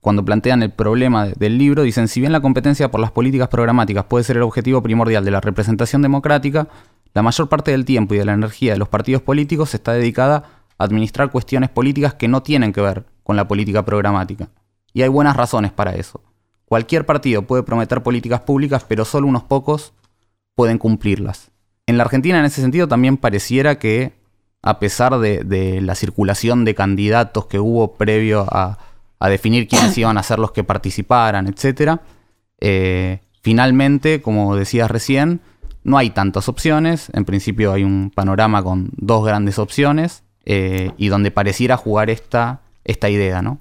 cuando 0.00 0.24
plantean 0.24 0.62
el 0.62 0.70
problema 0.70 1.26
del 1.26 1.58
libro, 1.58 1.82
dicen, 1.82 2.06
si 2.06 2.20
bien 2.20 2.30
la 2.30 2.40
competencia 2.40 2.90
por 2.90 3.00
las 3.00 3.10
políticas 3.10 3.48
programáticas 3.48 4.04
puede 4.04 4.22
ser 4.22 4.36
el 4.36 4.44
objetivo 4.44 4.80
primordial 4.80 5.24
de 5.24 5.32
la 5.32 5.40
representación 5.40 6.00
democrática, 6.00 6.68
la 7.16 7.22
mayor 7.22 7.48
parte 7.48 7.70
del 7.70 7.86
tiempo 7.86 8.14
y 8.14 8.18
de 8.18 8.26
la 8.26 8.34
energía 8.34 8.74
de 8.74 8.78
los 8.78 8.88
partidos 8.88 9.22
políticos 9.22 9.72
está 9.72 9.94
dedicada 9.94 10.50
a 10.76 10.84
administrar 10.84 11.30
cuestiones 11.30 11.70
políticas 11.70 12.12
que 12.12 12.28
no 12.28 12.42
tienen 12.42 12.74
que 12.74 12.82
ver 12.82 13.06
con 13.22 13.36
la 13.36 13.48
política 13.48 13.86
programática. 13.86 14.50
Y 14.92 15.00
hay 15.00 15.08
buenas 15.08 15.34
razones 15.34 15.72
para 15.72 15.94
eso. 15.94 16.20
Cualquier 16.66 17.06
partido 17.06 17.40
puede 17.40 17.62
prometer 17.62 18.02
políticas 18.02 18.42
públicas, 18.42 18.84
pero 18.86 19.06
solo 19.06 19.28
unos 19.28 19.44
pocos 19.44 19.94
pueden 20.54 20.76
cumplirlas. 20.76 21.52
En 21.86 21.96
la 21.96 22.04
Argentina, 22.04 22.38
en 22.38 22.44
ese 22.44 22.60
sentido, 22.60 22.86
también 22.86 23.16
pareciera 23.16 23.78
que, 23.78 24.12
a 24.60 24.78
pesar 24.78 25.18
de, 25.18 25.80
la 25.80 25.94
circulación 25.94 26.66
de 26.66 26.74
candidatos 26.74 27.46
que 27.46 27.58
hubo 27.58 27.94
previo 27.94 28.46
a, 28.50 28.78
definir 29.26 29.68
quiénes 29.68 29.96
iban 30.02 30.18
a 30.18 30.22
ser 30.22 30.38
los 30.38 30.52
que 30.52 30.64
participaran, 30.64 31.46
etc., 31.46 31.98
eh, 32.60 33.20
finalmente, 33.40 34.20
como 34.20 34.54
decías 34.54 34.90
recién, 34.90 35.40
no 35.86 35.98
hay 35.98 36.10
tantas 36.10 36.48
opciones, 36.48 37.10
en 37.12 37.24
principio 37.24 37.72
hay 37.72 37.84
un 37.84 38.10
panorama 38.12 38.60
con 38.60 38.90
dos 38.96 39.24
grandes 39.24 39.56
opciones 39.60 40.24
eh, 40.44 40.90
y 40.96 41.06
donde 41.06 41.30
pareciera 41.30 41.76
jugar 41.76 42.10
esta, 42.10 42.60
esta 42.84 43.08
idea, 43.08 43.40
¿no? 43.40 43.58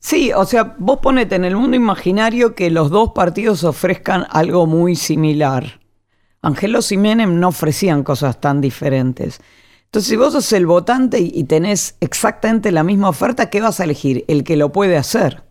Sí, 0.00 0.32
o 0.32 0.44
sea, 0.44 0.74
vos 0.78 0.98
ponete 1.00 1.36
en 1.36 1.44
el 1.44 1.54
mundo 1.54 1.76
imaginario 1.76 2.56
que 2.56 2.68
los 2.70 2.90
dos 2.90 3.12
partidos 3.14 3.62
ofrezcan 3.62 4.26
algo 4.30 4.66
muy 4.66 4.96
similar. 4.96 5.80
Angelos 6.42 6.90
y 6.90 6.96
Menem 6.96 7.38
no 7.38 7.48
ofrecían 7.48 8.02
cosas 8.02 8.40
tan 8.40 8.60
diferentes. 8.60 9.40
Entonces, 9.84 10.08
si 10.08 10.16
vos 10.16 10.32
sos 10.32 10.52
el 10.52 10.66
votante 10.66 11.20
y 11.20 11.44
tenés 11.44 11.94
exactamente 12.00 12.72
la 12.72 12.82
misma 12.82 13.08
oferta, 13.08 13.50
¿qué 13.50 13.60
vas 13.60 13.78
a 13.78 13.84
elegir? 13.84 14.24
El 14.26 14.42
que 14.42 14.56
lo 14.56 14.72
puede 14.72 14.96
hacer. 14.96 15.44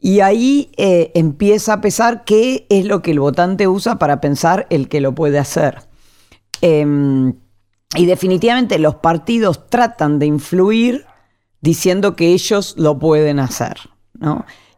Y 0.00 0.20
ahí 0.20 0.70
eh, 0.76 1.10
empieza 1.14 1.74
a 1.74 1.80
pesar 1.80 2.24
qué 2.24 2.66
es 2.70 2.84
lo 2.84 3.02
que 3.02 3.10
el 3.10 3.20
votante 3.20 3.66
usa 3.66 3.98
para 3.98 4.20
pensar 4.20 4.66
el 4.70 4.88
que 4.88 5.00
lo 5.00 5.14
puede 5.14 5.38
hacer. 5.38 5.82
Em, 6.60 7.34
y 7.96 8.06
definitivamente 8.06 8.78
los 8.78 8.96
partidos 8.96 9.68
tratan 9.68 10.18
de 10.18 10.26
influir 10.26 11.06
diciendo 11.60 12.14
que 12.14 12.28
ellos 12.32 12.74
lo 12.76 12.98
pueden 12.98 13.40
hacer. 13.40 13.76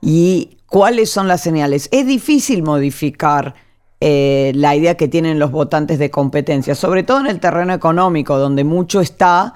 ¿Y 0.00 0.58
cuáles 0.66 1.10
son 1.10 1.28
las 1.28 1.42
señales? 1.42 1.88
Es 1.92 2.06
difícil 2.06 2.62
modificar 2.62 3.54
eh, 4.00 4.52
la 4.54 4.74
idea 4.74 4.96
que 4.96 5.08
tienen 5.08 5.38
los 5.38 5.50
votantes 5.50 5.98
de 5.98 6.10
competencia, 6.10 6.74
sobre 6.74 7.02
todo 7.02 7.20
en 7.20 7.26
el 7.26 7.40
terreno 7.40 7.74
económico, 7.74 8.38
donde 8.38 8.64
mucho 8.64 9.00
está 9.00 9.52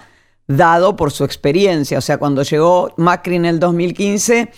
dado 0.47 0.97
por 0.97 1.12
su 1.12 1.25
experiencia. 1.25 1.97
O 1.97 2.02
sea, 2.02 2.18
cuando 2.18 2.42
llegó 2.42 2.92
Macri 2.99 3.37
en 3.37 3.47
el 3.47 3.59
2015 3.59 4.50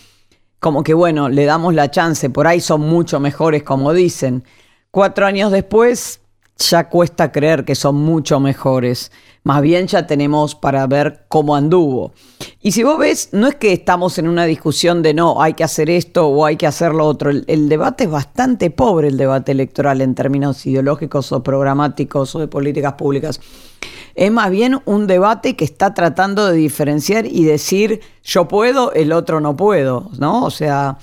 como 0.61 0.83
que 0.83 0.95
bueno, 0.95 1.29
le 1.29 1.45
damos 1.45 1.75
la 1.75 1.91
chance, 1.91 2.31
por 2.31 2.47
ahí 2.47 2.61
son 2.61 2.81
mucho 2.83 3.21
mejores 3.21 3.63
como 3.63 3.93
dicen. 3.93 4.45
Cuatro 4.91 5.27
años 5.27 5.53
después 5.53 6.21
ya 6.59 6.89
cuesta 6.89 7.33
creer 7.33 7.65
que 7.65 7.75
son 7.75 7.97
mucho 7.97 8.41
mejores. 8.41 9.13
Más 9.45 9.63
bien 9.63 9.87
ya 9.87 10.07
tenemos 10.07 10.55
para 10.55 10.87
ver 10.87 11.25
cómo 11.29 11.55
anduvo. 11.55 12.13
Y 12.61 12.73
si 12.73 12.83
vos 12.83 12.99
ves, 12.99 13.29
no 13.33 13.47
es 13.47 13.55
que 13.57 13.73
estamos 13.73 14.19
en 14.19 14.27
una 14.27 14.45
discusión 14.45 15.03
de 15.03 15.15
no, 15.15 15.41
hay 15.41 15.55
que 15.55 15.65
hacer 15.65 15.91
esto 15.91 16.27
o 16.27 16.45
hay 16.45 16.57
que 16.57 16.67
hacer 16.67 16.93
lo 16.93 17.05
otro. 17.05 17.31
El, 17.31 17.69
debate 17.69 18.05
es 18.05 18.11
bastante 18.11 18.71
pobre, 18.71 19.09
el 19.09 19.17
debate 19.17 19.53
electoral 19.53 20.01
en 20.01 20.15
términos 20.15 20.65
ideológicos 20.67 21.31
o 21.31 21.43
programáticos 21.43 22.35
o 22.35 22.41
de 22.41 22.49
políticas 22.49 22.95
públicas. 22.95 23.41
Es 24.17 24.33
más 24.33 24.51
bien 24.51 24.81
un 24.87 25.07
debate 25.07 25.57
que 25.57 25.65
está 25.65 25.93
tratando 25.93 26.47
de 26.47 26.57
diferenciar 26.57 27.27
y 27.27 27.45
decir 27.45 28.01
yo 28.25 28.49
puedo, 28.49 28.93
el 28.95 29.13
otro 29.13 29.41
no 29.41 29.57
puedo, 29.57 30.11
¿no? 30.19 30.43
O 30.45 30.51
sea, 30.51 30.97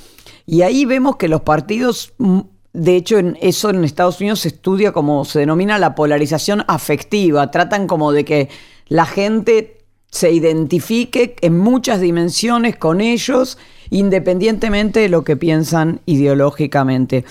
y 0.48 0.64
ahí 0.64 0.86
vemos 0.86 1.18
que 1.18 1.28
los 1.28 1.42
partidos, 1.42 2.12
mm, 2.18 2.40
de 2.74 2.96
hecho, 2.96 3.20
en 3.20 3.38
eso 3.40 3.70
en 3.70 3.84
Estados 3.84 4.20
Unidos 4.20 4.40
se 4.40 4.48
estudia 4.48 4.92
como 4.94 5.26
se 5.26 5.40
denomina 5.40 5.78
la 5.78 5.94
polarización 5.94 6.66
afectiva. 6.68 7.52
Tratan 7.52 7.86
como 7.86 8.12
de 8.12 8.26
que 8.26 8.50
la 8.88 9.06
gente 9.06 9.86
se 10.10 10.32
identifique 10.32 11.36
en 11.42 11.60
muchas 11.60 12.02
dimensiones 12.02 12.78
con 12.78 13.00
ellos, 13.00 13.60
independientemente 13.92 15.02
de 15.02 15.10
lo 15.10 15.24
que 15.24 15.38
piensan 15.38 16.02
ideológicamente. 16.08 17.26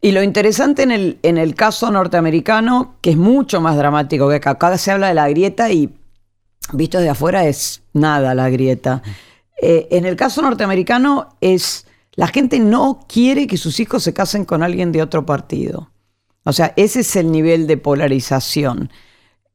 Y 0.00 0.12
lo 0.12 0.22
interesante 0.22 0.82
en 0.82 0.90
el, 0.90 1.18
en 1.22 1.38
el 1.38 1.54
caso 1.54 1.90
norteamericano, 1.90 2.96
que 3.00 3.10
es 3.10 3.16
mucho 3.16 3.60
más 3.60 3.76
dramático 3.76 4.28
que 4.28 4.36
acá, 4.36 4.50
acá 4.50 4.76
se 4.78 4.92
habla 4.92 5.08
de 5.08 5.14
la 5.14 5.28
grieta 5.28 5.70
y 5.70 5.94
visto 6.72 7.00
de 7.00 7.08
afuera 7.08 7.46
es 7.46 7.82
nada 7.92 8.34
la 8.34 8.50
grieta. 8.50 9.02
Eh, 9.60 9.88
en 9.90 10.04
el 10.04 10.16
caso 10.16 10.42
norteamericano 10.42 11.36
es, 11.40 11.86
la 12.14 12.28
gente 12.28 12.60
no 12.60 13.00
quiere 13.08 13.46
que 13.46 13.56
sus 13.56 13.80
hijos 13.80 14.02
se 14.02 14.12
casen 14.12 14.44
con 14.44 14.62
alguien 14.62 14.92
de 14.92 15.02
otro 15.02 15.24
partido. 15.24 15.90
O 16.44 16.52
sea, 16.52 16.72
ese 16.76 17.00
es 17.00 17.16
el 17.16 17.32
nivel 17.32 17.66
de 17.66 17.76
polarización. 17.76 18.90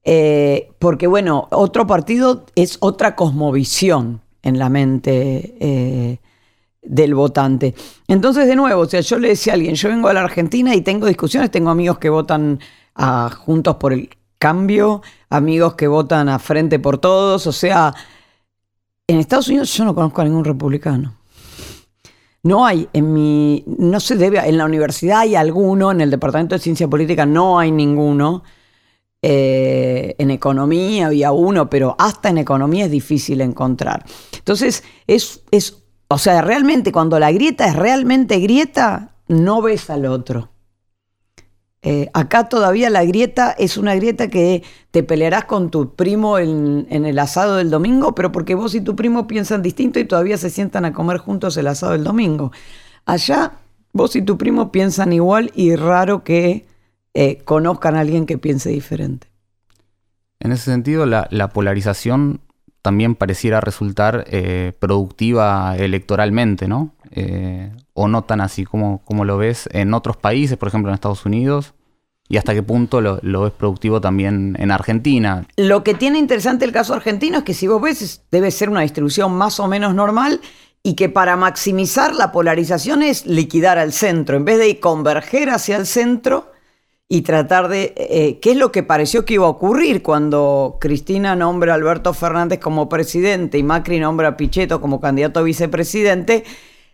Eh, 0.04 0.72
porque 0.80 1.08
bueno, 1.08 1.48
otro 1.52 1.86
partido 1.86 2.46
es 2.56 2.78
otra 2.82 3.16
cosmovisión 3.16 4.22
en 4.42 4.58
la 4.58 4.70
mente 4.70 5.56
eh, 5.60 6.20
del 6.82 7.14
votante. 7.14 7.76
Entonces, 8.08 8.48
de 8.48 8.56
nuevo, 8.56 8.82
o 8.82 8.86
sea, 8.86 9.02
yo 9.02 9.20
le 9.20 9.30
decía 9.30 9.54
a 9.54 9.56
alguien, 9.56 9.76
yo 9.76 9.90
vengo 9.90 10.08
a 10.08 10.14
la 10.14 10.22
Argentina 10.22 10.76
y 10.76 10.82
tengo 10.82 11.06
discusiones, 11.06 11.52
tengo 11.52 11.70
amigos 11.70 12.00
que 12.00 12.10
votan 12.10 12.60
Juntos 13.46 13.76
por 13.76 13.94
el 13.94 14.10
Cambio, 14.38 15.02
amigos 15.30 15.76
que 15.76 15.88
votan 15.88 16.28
a 16.28 16.40
Frente 16.40 16.80
por 16.80 16.98
Todos, 16.98 17.46
o 17.46 17.52
sea, 17.52 17.94
en 19.08 19.20
Estados 19.20 19.48
Unidos 19.50 19.74
yo 19.76 19.86
no 19.86 19.94
conozco 19.94 20.22
a 20.22 20.24
ningún 20.24 20.44
republicano. 20.44 21.18
No 22.44 22.66
hay, 22.66 22.90
en 22.94 23.14
mi, 23.14 23.64
no 23.68 24.00
se 24.00 24.16
debe, 24.16 24.40
en 24.40 24.58
la 24.58 24.66
universidad 24.66 25.20
hay 25.20 25.36
alguno, 25.36 25.92
en 25.92 26.02
el 26.02 26.10
Departamento 26.10 26.56
de 26.56 26.60
Ciencia 26.60 26.88
Política 26.88 27.26
no 27.26 27.60
hay 27.60 27.72
ninguno. 27.72 28.44
Eh, 29.24 30.16
en 30.18 30.32
economía 30.32 31.06
había 31.06 31.32
uno, 31.32 31.70
pero 31.70 31.96
hasta 32.00 32.30
en 32.30 32.40
economía 32.40 32.86
es 32.86 32.92
difícil 32.92 33.42
encontrar. 33.42 34.04
Entonces, 34.34 34.84
es, 35.06 35.44
es 35.52 35.81
o 36.12 36.18
sea, 36.18 36.42
realmente 36.42 36.92
cuando 36.92 37.20
la 37.20 37.32
grieta 37.32 37.68
es 37.68 37.76
realmente 37.76 38.38
grieta, 38.40 39.12
no 39.30 39.62
ves 39.62 39.90
al 39.90 40.06
otro. 40.06 40.50
Eh, 41.84 42.10
acá 42.14 42.50
todavía 42.50 42.90
la 42.90 43.06
grieta 43.06 43.52
es 43.52 43.78
una 43.78 43.96
grieta 43.96 44.28
que 44.28 44.62
te 44.92 45.04
pelearás 45.04 45.46
con 45.46 45.72
tu 45.72 45.96
primo 45.96 46.38
en, 46.38 46.86
el 46.90 47.18
asado 47.18 47.56
del 47.56 47.70
domingo, 47.70 48.14
pero 48.14 48.34
porque 48.34 48.56
vos 48.56 48.76
y 48.76 48.82
tu 48.82 48.94
primo 48.94 49.26
piensan 49.26 49.62
distinto 49.62 50.00
y 50.00 50.06
todavía 50.06 50.38
se 50.38 50.50
sientan 50.50 50.84
a 50.84 50.92
comer 50.92 51.18
juntos 51.18 51.56
el 51.56 51.68
asado 51.68 51.94
del 51.94 52.04
domingo. 52.04 52.52
Allá 53.06 53.54
vos 53.94 54.14
y 54.18 54.22
tu 54.22 54.38
primo 54.38 54.70
piensan 54.70 55.14
igual 55.14 55.50
y 55.56 55.78
raro 55.78 56.26
que 56.26 56.66
eh, 57.14 57.38
conozcan 57.46 57.96
a 57.96 58.02
alguien 58.02 58.26
que 58.26 58.38
piense 58.38 58.70
diferente. 58.70 59.28
En 60.42 60.52
ese 60.52 60.66
sentido, 60.66 61.06
la, 61.06 61.30
la 61.32 61.52
polarización 61.52 62.42
también 62.82 63.16
pareciera 63.16 63.62
resultar 63.62 64.26
eh, 64.28 64.74
productiva 64.80 65.76
electoralmente, 65.78 66.68
¿no? 66.68 66.96
Eh, 67.12 67.72
o 67.94 68.08
no 68.08 68.24
tan 68.24 68.42
así 68.42 68.64
como, 68.64 69.04
como 69.06 69.26
lo 69.26 69.38
ves 69.38 69.70
en 69.72 69.94
otros 69.94 70.18
países, 70.18 70.58
por 70.58 70.70
ejemplo 70.70 70.90
en 70.90 70.96
Estados 70.96 71.26
Unidos, 71.26 71.74
y 72.28 72.38
hasta 72.38 72.54
qué 72.54 72.64
punto 72.64 73.02
lo, 73.02 73.20
lo, 73.22 73.42
ves 73.42 73.52
productivo 73.52 74.00
también 74.00 74.56
en 74.58 74.72
Argentina. 74.72 75.46
Lo 75.58 75.84
que 75.84 75.94
tiene 75.94 76.18
interesante 76.18 76.64
el 76.64 76.72
caso 76.72 76.94
argentino 76.94 77.40
es 77.40 77.44
que 77.44 77.54
si 77.54 77.68
vos 77.68 77.82
ves 77.82 78.24
debe 78.32 78.52
ser 78.52 78.70
una 78.70 78.82
distribución 78.82 79.34
más 79.34 79.60
o 79.60 79.68
menos 79.68 79.94
normal 79.94 80.40
y 80.82 80.96
que 80.96 81.10
para 81.10 81.36
maximizar 81.36 82.16
la 82.16 82.32
polarización 82.32 83.04
es 83.04 83.26
liquidar 83.26 83.78
al 83.78 83.92
centro, 83.92 84.38
en 84.38 84.46
vez 84.46 84.58
de 84.58 84.80
converger 84.80 85.50
hacia 85.50 85.76
el 85.76 85.86
centro, 85.86 86.51
y 87.14 87.24
tratar 87.24 87.68
de... 87.68 87.94
Eh, 87.98 88.40
¿Qué 88.42 88.52
es 88.52 88.58
lo 88.58 88.72
que 88.72 88.84
pareció 88.84 89.26
que 89.26 89.34
iba 89.34 89.46
a 89.46 89.50
ocurrir 89.50 90.02
cuando 90.02 90.78
Cristina 90.80 91.36
nombra 91.36 91.74
a 91.74 91.76
Alberto 91.76 92.14
Fernández 92.14 92.60
como 92.60 92.88
presidente 92.88 93.58
y 93.58 93.64
Macri 93.64 94.00
nombra 94.00 94.30
a 94.30 94.38
Pichetto 94.38 94.80
como 94.80 95.02
candidato 95.02 95.42
a 95.42 95.44
vicepresidente? 95.44 96.46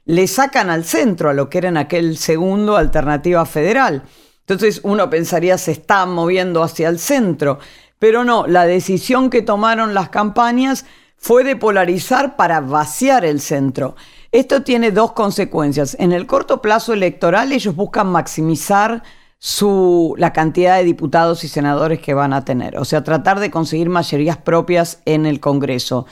Le 0.05 0.25
sacan 0.25 0.71
al 0.71 0.85
centro 0.85 1.29
a 1.29 1.35
lo 1.35 1.51
que 1.51 1.59
era 1.59 1.69
en 1.69 1.77
aquel 1.77 2.17
segundo 2.17 2.77
alternativa 2.77 3.45
federal. 3.45 4.05
Entonces 4.39 4.81
uno 4.83 5.07
pensaría 5.07 5.55
se 5.59 5.73
están 5.73 6.09
moviendo 6.09 6.63
hacia 6.63 6.89
el 6.89 6.97
centro, 6.97 7.59
pero 7.99 8.23
no, 8.23 8.47
la 8.47 8.65
decisión 8.65 9.29
que 9.29 9.43
tomaron 9.43 9.93
las 9.93 10.09
campañas 10.09 10.87
fue 11.17 11.43
de 11.43 11.55
polarizar 11.55 12.35
para 12.35 12.59
vaciar 12.59 13.23
el 13.23 13.39
centro. 13.39 13.95
Esto 14.31 14.63
tiene 14.63 14.89
dos 14.89 15.11
consecuencias. 15.11 15.95
En 15.99 16.11
el 16.11 16.25
corto 16.25 16.59
plazo 16.59 16.93
electoral 16.93 17.51
ellos 17.51 17.75
buscan 17.75 18.07
maximizar 18.07 19.03
su, 19.39 20.15
la 20.17 20.33
cantidad 20.33 20.77
de 20.77 20.83
diputados 20.83 21.43
y 21.43 21.47
senadores 21.47 21.99
que 21.99 22.13
van 22.13 22.33
a 22.33 22.43
tener, 22.43 22.77
o 22.77 22.85
sea, 22.85 23.03
tratar 23.03 23.39
de 23.39 23.51
conseguir 23.51 23.89
mayorías 23.89 24.37
propias 24.37 25.01
en 25.05 25.25
el 25.25 25.39
Congreso, 25.39 26.07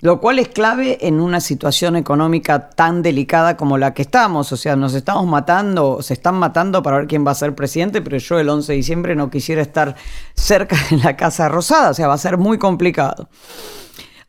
lo 0.00 0.20
cual 0.20 0.40
es 0.40 0.48
clave 0.48 1.06
en 1.06 1.20
una 1.20 1.40
situación 1.40 1.94
económica 1.94 2.70
tan 2.70 3.02
delicada 3.02 3.56
como 3.56 3.78
la 3.78 3.94
que 3.94 4.02
estamos, 4.02 4.50
o 4.50 4.56
sea, 4.56 4.74
nos 4.74 4.94
estamos 4.94 5.26
matando, 5.26 6.02
se 6.02 6.14
están 6.14 6.36
matando 6.36 6.82
para 6.82 6.96
ver 6.96 7.06
quién 7.06 7.26
va 7.26 7.30
a 7.30 7.36
ser 7.36 7.54
presidente, 7.54 8.02
pero 8.02 8.16
yo 8.16 8.40
el 8.40 8.48
11 8.48 8.72
de 8.72 8.76
diciembre 8.76 9.14
no 9.14 9.30
quisiera 9.30 9.62
estar 9.62 9.94
cerca 10.34 10.76
de 10.90 10.96
la 10.96 11.16
Casa 11.16 11.48
Rosada, 11.48 11.90
o 11.90 11.94
sea, 11.94 12.08
va 12.08 12.14
a 12.14 12.18
ser 12.18 12.38
muy 12.38 12.58
complicado. 12.58 13.28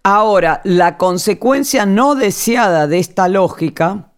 Ahora, 0.03 0.59
la 0.65 0.97
consecuencia 0.97 1.85
no 1.85 2.15
deseada 2.15 2.87
de 2.87 2.99
esta 2.99 3.29
lógica, 3.29 4.12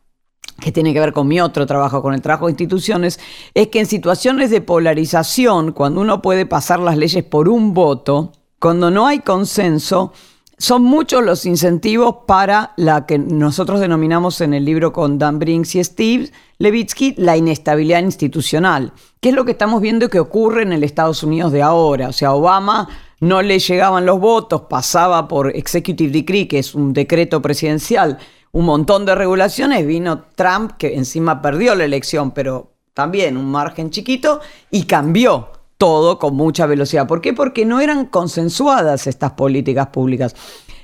que 0.60 0.72
tiene 0.72 0.94
que 0.94 1.00
ver 1.00 1.14
con 1.14 1.28
mi 1.28 1.42
otro 1.42 1.66
trabajo, 1.66 2.02
con 2.02 2.14
el 2.14 2.22
trabajo 2.22 2.46
de 2.46 2.52
instituciones, 2.52 3.20
es 3.54 3.68
que 3.68 3.80
en 3.80 3.86
situaciones 3.86 4.50
de 4.50 4.62
polarización, 4.62 5.72
cuando 5.74 6.02
uno 6.02 6.22
puede 6.22 6.46
pasar 6.46 6.80
las 6.80 6.98
leyes 6.98 7.24
por 7.24 7.50
un 7.50 7.74
voto, 7.74 8.32
cuando 8.60 8.90
no 8.90 9.06
hay 9.06 9.20
consenso, 9.20 10.14
son 10.58 10.84
muchos 10.84 11.24
los 11.24 11.46
incentivos 11.46 12.16
para 12.26 12.74
la 12.78 13.06
que 13.06 13.18
nosotros 13.18 13.82
denominamos 13.82 14.40
en 14.40 14.54
el 14.54 14.64
libro 14.64 14.94
con 14.94 15.20
Dan 15.20 15.38
Brinks 15.40 15.76
y 15.76 15.84
Steve 15.84 16.32
Levitsky 16.58 17.16
la 17.18 17.36
inestabilidad 17.36 18.02
institucional, 18.02 18.94
que 19.20 19.30
es 19.30 19.36
lo 19.36 19.44
que 19.44 19.52
estamos 19.52 19.82
viendo 19.82 20.10
que 20.10 20.20
ocurre 20.20 20.64
en 20.64 20.72
el 20.72 20.86
Estados 20.86 21.24
Unidos 21.24 21.52
de 21.52 21.62
ahora. 21.62 22.08
O 22.08 22.14
sea, 22.14 22.34
Obama 22.34 22.88
no 23.20 23.42
le 23.42 23.60
llegaban 23.60 24.06
los 24.06 24.20
votos, 24.20 24.62
pasaba 24.70 25.28
por 25.28 25.54
Executive 25.56 26.12
Decree, 26.12 26.48
que 26.48 26.60
es 26.60 26.74
un 26.74 26.94
decreto 26.94 27.42
presidencial, 27.42 28.18
un 28.56 28.64
montón 28.64 29.06
de 29.06 29.16
regulaciones, 29.16 29.86
vino 29.86 30.28
Trump, 30.34 30.78
que 30.78 30.96
encima 30.96 31.42
perdió 31.42 31.76
la 31.76 31.84
elección, 31.84 32.32
pero 32.32 32.72
también 32.94 33.36
un 33.36 33.52
margen 33.52 33.90
chiquito, 33.90 34.40
y 34.72 34.84
cambió 34.84 35.50
todo 35.78 36.20
con 36.20 36.38
mucha 36.38 36.66
velocidad. 36.66 37.06
¿Por 37.06 37.20
qué? 37.20 37.34
Porque 37.34 37.66
no 37.66 37.82
eran 37.82 38.06
consensuadas 38.06 39.08
estas 39.08 39.34
políticas 39.34 39.88
públicas. 39.88 40.38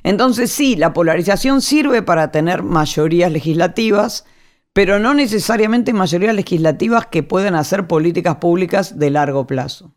Entonces 0.04 0.52
sí, 0.52 0.76
la 0.76 0.92
polarización 0.92 1.62
sirve 1.62 2.02
para 2.02 2.30
tener 2.30 2.62
mayorías 2.62 3.32
legislativas, 3.32 4.26
pero 4.74 5.00
no 5.00 5.14
necesariamente 5.14 5.94
mayorías 5.94 6.36
legislativas 6.36 7.06
que 7.06 7.24
pueden 7.24 7.56
hacer 7.56 7.88
políticas 7.88 8.36
públicas 8.36 9.00
de 9.00 9.12
largo 9.12 9.48
plazo. 9.48 9.94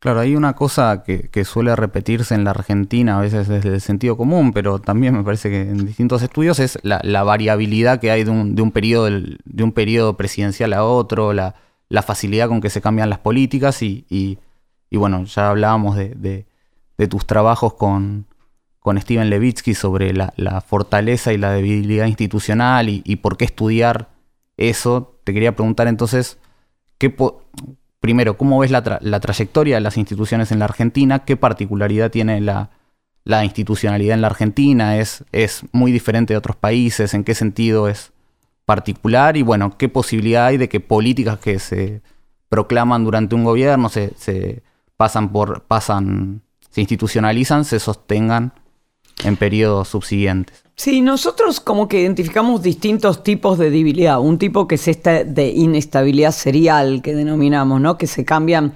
Claro, 0.00 0.20
hay 0.20 0.34
una 0.34 0.54
cosa 0.54 1.04
que, 1.04 1.44
suele 1.44 1.76
repetirse 1.76 2.34
en 2.34 2.42
la 2.44 2.52
Argentina, 2.52 3.18
a 3.18 3.20
veces 3.20 3.48
desde 3.48 3.74
el 3.74 3.80
sentido 3.82 4.16
común, 4.16 4.50
pero 4.54 4.78
también 4.78 5.14
me 5.14 5.22
parece 5.22 5.50
que 5.50 5.60
en 5.60 5.84
distintos 5.84 6.22
estudios 6.22 6.58
es 6.58 6.78
la, 6.82 7.22
variabilidad 7.22 8.00
que 8.00 8.10
hay 8.10 8.24
de 8.24 8.30
un, 8.30 8.54
de 8.54 8.64
periodo, 8.70 9.10
de 9.10 9.62
un 9.62 9.72
periodo 9.72 10.16
presidencial 10.16 10.72
a 10.72 10.84
otro, 10.84 11.34
la, 11.34 11.54
facilidad 12.02 12.48
con 12.48 12.62
que 12.62 12.70
se 12.70 12.80
cambian 12.80 13.10
las 13.10 13.18
políticas 13.18 13.82
y, 13.82 14.06
y, 14.08 14.38
bueno, 14.96 15.24
ya 15.24 15.50
hablábamos 15.50 15.96
de, 15.96 16.46
tus 17.10 17.26
trabajos 17.26 17.74
con, 17.74 18.24
con 18.78 18.98
Steven 18.98 19.28
Levitsky 19.28 19.74
sobre 19.74 20.14
la, 20.14 20.64
fortaleza 20.66 21.34
y 21.34 21.36
la 21.36 21.52
debilidad 21.52 22.06
institucional 22.06 22.88
y, 22.88 23.02
y, 23.04 23.16
por 23.16 23.36
qué 23.36 23.44
estudiar 23.44 24.08
eso. 24.56 25.20
Te 25.24 25.34
quería 25.34 25.54
preguntar 25.54 25.88
entonces, 25.88 26.38
¿qué, 26.96 27.14
primero, 28.00 28.36
¿cómo 28.36 28.58
ves 28.58 28.70
la, 28.70 28.82
trayectoria 29.20 29.76
de 29.76 29.80
las 29.80 29.96
instituciones 29.96 30.50
en 30.50 30.58
la 30.58 30.64
Argentina? 30.64 31.20
¿Qué 31.20 31.36
particularidad 31.36 32.10
tiene 32.10 32.40
la, 32.40 32.70
institucionalidad 33.44 34.14
en 34.14 34.22
la 34.22 34.28
Argentina? 34.28 34.98
¿Es, 34.98 35.24
¿Es, 35.32 35.62
muy 35.72 35.92
diferente 35.92 36.32
de 36.32 36.38
otros 36.38 36.56
países? 36.56 37.14
¿En 37.14 37.24
qué 37.24 37.34
sentido 37.34 37.88
es 37.88 38.12
particular? 38.64 39.36
Y 39.36 39.42
bueno, 39.42 39.76
¿qué 39.76 39.88
posibilidad 39.88 40.46
hay 40.46 40.56
de 40.56 40.68
que 40.68 40.80
políticas 40.80 41.38
que 41.38 41.58
se 41.58 42.00
proclaman 42.48 43.04
durante 43.04 43.34
un 43.34 43.44
gobierno 43.44 43.88
se, 43.88 44.14
se 44.16 44.62
pasan 44.96 45.30
por, 45.30 45.62
pasan, 45.62 46.42
se 46.70 46.80
institucionalizan, 46.80 47.64
se 47.64 47.78
sostengan 47.78 48.54
en 49.22 49.36
periodos 49.36 49.88
subsiguientes? 49.88 50.64
Sí, 50.82 51.02
nosotros 51.02 51.60
como 51.60 51.88
que 51.88 52.00
identificamos 52.00 52.62
distintos 52.62 53.22
tipos 53.22 53.58
de 53.58 53.70
debilidad. 53.70 54.18
Un 54.18 54.38
tipo 54.38 54.66
que 54.66 54.76
es 54.76 54.88
esta 54.88 55.24
de 55.24 55.50
inestabilidad 55.50 56.32
serial 56.32 57.02
que 57.02 57.14
denominamos, 57.14 57.82
¿no? 57.82 57.98
Que 57.98 58.06
se 58.06 58.24
cambian, 58.24 58.72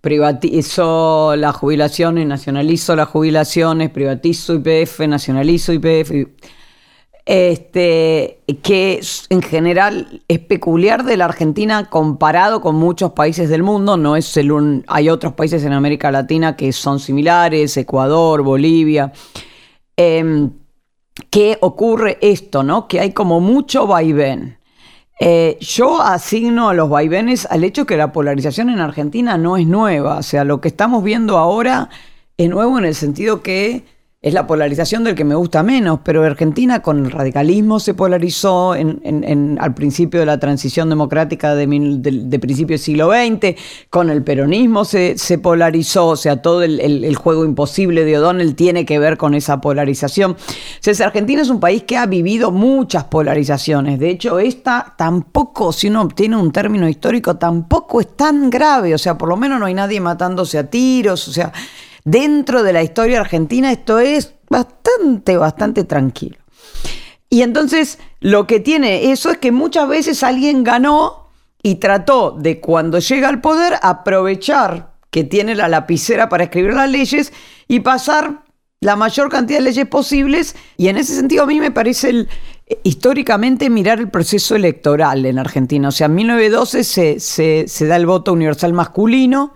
privatizo 0.00 1.34
la 1.34 1.52
jubilación 1.52 2.18
y 2.18 2.26
nacionalizo 2.26 2.94
las 2.94 3.08
jubilaciones, 3.08 3.90
privatizo 3.90 4.54
IPF, 4.54 5.00
nacionalizo 5.08 5.72
IPF. 5.72 6.28
Este, 7.26 8.38
que 8.62 9.00
en 9.28 9.42
general 9.42 10.22
es 10.28 10.38
peculiar 10.38 11.02
de 11.02 11.16
la 11.16 11.24
Argentina 11.24 11.90
comparado 11.90 12.60
con 12.60 12.76
muchos 12.76 13.14
países 13.14 13.48
del 13.48 13.64
mundo. 13.64 13.96
No 13.96 14.14
es 14.14 14.36
el 14.36 14.84
hay 14.86 15.08
otros 15.08 15.32
países 15.32 15.64
en 15.64 15.72
América 15.72 16.12
Latina 16.12 16.54
que 16.54 16.70
son 16.70 17.00
similares, 17.00 17.76
Ecuador, 17.76 18.42
Bolivia. 18.42 19.12
Eh, 19.96 20.48
que 21.30 21.58
ocurre 21.60 22.18
esto, 22.20 22.62
¿no? 22.62 22.88
Que 22.88 23.00
hay 23.00 23.12
como 23.12 23.40
mucho 23.40 23.86
vaivén. 23.86 24.58
Eh, 25.20 25.56
yo 25.60 26.02
asigno 26.02 26.68
a 26.68 26.74
los 26.74 26.88
vaivenes 26.88 27.46
al 27.46 27.62
hecho 27.64 27.86
que 27.86 27.96
la 27.96 28.12
polarización 28.12 28.70
en 28.70 28.80
Argentina 28.80 29.38
no 29.38 29.56
es 29.56 29.66
nueva. 29.66 30.18
O 30.18 30.22
sea, 30.22 30.44
lo 30.44 30.60
que 30.60 30.68
estamos 30.68 31.04
viendo 31.04 31.38
ahora 31.38 31.90
es 32.36 32.48
nuevo 32.48 32.78
en 32.78 32.86
el 32.86 32.94
sentido 32.94 33.42
que 33.42 33.84
es 34.22 34.32
la 34.32 34.46
polarización 34.46 35.02
del 35.02 35.16
que 35.16 35.24
me 35.24 35.34
gusta 35.34 35.64
menos, 35.64 35.98
pero 36.04 36.22
Argentina 36.22 36.80
con 36.80 37.04
el 37.04 37.10
radicalismo 37.10 37.80
se 37.80 37.92
polarizó 37.92 38.72
al 38.72 39.74
principio 39.74 40.20
de 40.20 40.26
la 40.26 40.38
transición 40.38 40.88
democrática 40.88 41.56
de, 41.56 41.66
principio 42.40 42.74
del 42.74 42.78
siglo 42.78 43.10
XX, 43.10 43.56
con 43.90 44.10
el 44.10 44.22
peronismo 44.22 44.84
se, 44.84 45.16
polarizó, 45.42 46.06
o 46.06 46.16
sea, 46.16 46.40
todo 46.40 46.62
el, 46.62 47.16
juego 47.16 47.44
imposible 47.44 48.04
de 48.04 48.16
O'Donnell 48.16 48.54
tiene 48.54 48.86
que 48.86 49.00
ver 49.00 49.16
con 49.16 49.34
esa 49.34 49.60
polarización. 49.60 50.36
O 50.36 51.02
Argentina 51.04 51.42
es 51.42 51.50
un 51.50 51.58
país 51.58 51.82
que 51.82 51.96
ha 51.96 52.06
vivido 52.06 52.52
muchas 52.52 53.02
polarizaciones, 53.04 53.98
de 53.98 54.10
hecho 54.10 54.38
esta 54.38 54.94
tampoco, 54.96 55.72
si 55.72 55.88
uno 55.88 56.02
obtiene 56.02 56.36
un 56.36 56.52
término 56.52 56.88
histórico, 56.88 57.38
tampoco 57.38 58.00
es 58.00 58.16
tan 58.16 58.50
grave, 58.50 58.94
o 58.94 58.98
sea, 58.98 59.18
por 59.18 59.28
lo 59.28 59.36
menos 59.36 59.58
no 59.58 59.66
hay 59.66 59.74
nadie 59.74 60.00
matándose 60.00 60.58
a 60.58 60.70
tiros, 60.70 61.26
o 61.26 61.32
sea 61.32 61.52
dentro 62.04 62.62
de 62.62 62.72
la 62.72 62.82
historia 62.82 63.20
argentina 63.20 63.72
esto 63.72 63.98
es 63.98 64.34
bastante, 64.48 65.36
bastante 65.36 65.84
tranquilo. 65.84 66.36
Y 67.28 67.42
entonces 67.42 67.98
lo 68.20 68.46
que 68.46 68.60
tiene 68.60 69.10
eso 69.10 69.30
es 69.30 69.38
que 69.38 69.52
muchas 69.52 69.88
veces 69.88 70.22
alguien 70.22 70.64
ganó 70.64 71.30
y 71.62 71.76
trató 71.76 72.32
de 72.32 72.60
cuando 72.60 72.98
llega 72.98 73.28
al 73.28 73.40
poder 73.40 73.74
aprovechar 73.82 74.92
que 75.10 75.24
tiene 75.24 75.54
la 75.54 75.68
lapicera 75.68 76.28
para 76.28 76.44
escribir 76.44 76.74
las 76.74 76.90
leyes 76.90 77.32
y 77.68 77.80
pasar 77.80 78.42
la 78.80 78.96
mayor 78.96 79.30
cantidad 79.30 79.60
de 79.60 79.64
leyes 79.64 79.86
posibles. 79.86 80.56
Y 80.76 80.88
en 80.88 80.96
ese 80.96 81.14
sentido 81.14 81.44
a 81.44 81.46
mí 81.46 81.60
me 81.60 81.70
parece 81.70 82.10
el, 82.10 82.28
históricamente 82.82 83.70
mirar 83.70 84.00
el 84.00 84.10
proceso 84.10 84.56
electoral 84.56 85.24
en 85.24 85.38
Argentina. 85.38 85.88
O 85.88 85.92
sea, 85.92 86.06
en 86.06 86.14
1912 86.16 86.84
se, 86.84 87.20
se, 87.20 87.64
se 87.68 87.86
da 87.86 87.96
el 87.96 88.06
voto 88.06 88.32
universal 88.32 88.72
masculino 88.72 89.54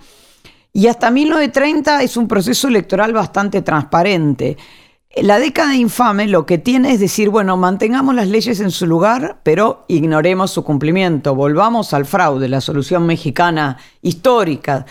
y 0.77 0.89
hasta 0.89 1.11
1930 1.11 2.03
es 2.03 2.19
un 2.19 2.29
proceso 2.29 2.69
electoral 2.69 3.15
bastante 3.15 3.63
transparente. 3.63 4.59
La 5.23 5.39
década 5.39 5.75
infame 5.75 6.27
lo 6.27 6.45
que 6.45 6.59
tiene 6.59 6.93
es 6.93 7.01
decir, 7.01 7.31
bueno, 7.31 7.57
mantengamos 7.57 8.15
las 8.15 8.29
leyes 8.29 8.61
en 8.61 8.71
su 8.71 8.87
lugar, 8.87 9.41
pero 9.43 9.87
ignoremos 9.89 10.51
su 10.51 10.65
cumplimiento, 10.65 11.35
volvamos 11.35 11.95
al 11.95 12.05
fraude, 12.05 12.51
la 12.51 12.61
solución 12.61 13.07
mexicana 13.07 13.79
histórica. 14.03 14.85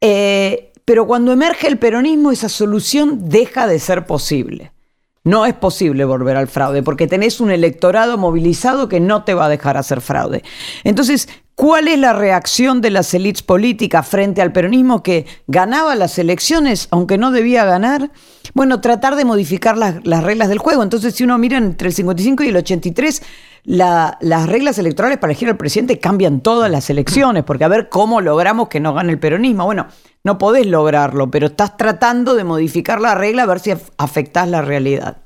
Eh, 0.00 0.72
pero 0.84 1.06
cuando 1.06 1.30
emerge 1.30 1.68
el 1.68 1.78
peronismo, 1.78 2.32
esa 2.32 2.48
solución 2.48 3.28
deja 3.28 3.68
de 3.68 3.78
ser 3.78 4.06
posible. 4.06 4.72
No 5.22 5.44
es 5.44 5.52
posible 5.52 6.06
volver 6.06 6.36
al 6.38 6.48
fraude 6.48 6.82
porque 6.82 7.06
tenés 7.06 7.40
un 7.40 7.50
electorado 7.50 8.16
movilizado 8.16 8.88
que 8.88 9.00
no 9.00 9.22
te 9.22 9.34
va 9.34 9.46
a 9.46 9.48
dejar 9.50 9.76
hacer 9.76 10.00
fraude. 10.00 10.42
Entonces, 10.82 11.28
¿cuál 11.54 11.88
es 11.88 11.98
la 11.98 12.14
reacción 12.14 12.80
de 12.80 12.90
las 12.90 13.12
élites 13.12 13.42
políticas 13.42 14.08
frente 14.08 14.40
al 14.40 14.52
peronismo 14.52 15.02
que 15.02 15.26
ganaba 15.46 15.94
las 15.94 16.18
elecciones 16.18 16.88
aunque 16.90 17.18
no 17.18 17.32
debía 17.32 17.66
ganar? 17.66 18.10
Bueno, 18.54 18.80
tratar 18.80 19.16
de 19.16 19.24
modificar 19.24 19.76
las, 19.76 20.22
reglas 20.22 20.48
del 20.48 20.58
juego. 20.58 20.82
Entonces, 20.82 21.14
si 21.14 21.24
uno 21.24 21.38
mira 21.38 21.58
entre 21.58 21.88
el 21.88 21.94
55 21.94 22.42
y 22.42 22.48
el 22.48 22.56
83, 22.56 23.22
las 23.64 24.46
reglas 24.48 24.78
electorales 24.78 25.18
para 25.18 25.32
elegir 25.32 25.48
al 25.48 25.56
presidente 25.56 25.98
cambian 25.98 26.40
todas 26.40 26.70
las 26.70 26.90
elecciones, 26.90 27.44
porque 27.44 27.64
a 27.64 27.68
ver 27.68 27.88
cómo 27.88 28.20
logramos 28.20 28.68
que 28.68 28.80
no 28.80 28.94
gane 28.94 29.12
el 29.12 29.18
peronismo. 29.18 29.64
Bueno, 29.64 29.86
no 30.24 30.38
podés 30.38 30.66
lograrlo, 30.66 31.30
pero 31.30 31.48
estás 31.48 31.76
tratando 31.76 32.34
de 32.34 32.44
modificar 32.44 33.00
la 33.00 33.14
regla 33.14 33.44
a 33.44 33.46
ver 33.46 33.60
si 33.60 33.72
afectás 33.96 34.48
la 34.48 34.62
realidad. 34.62 35.18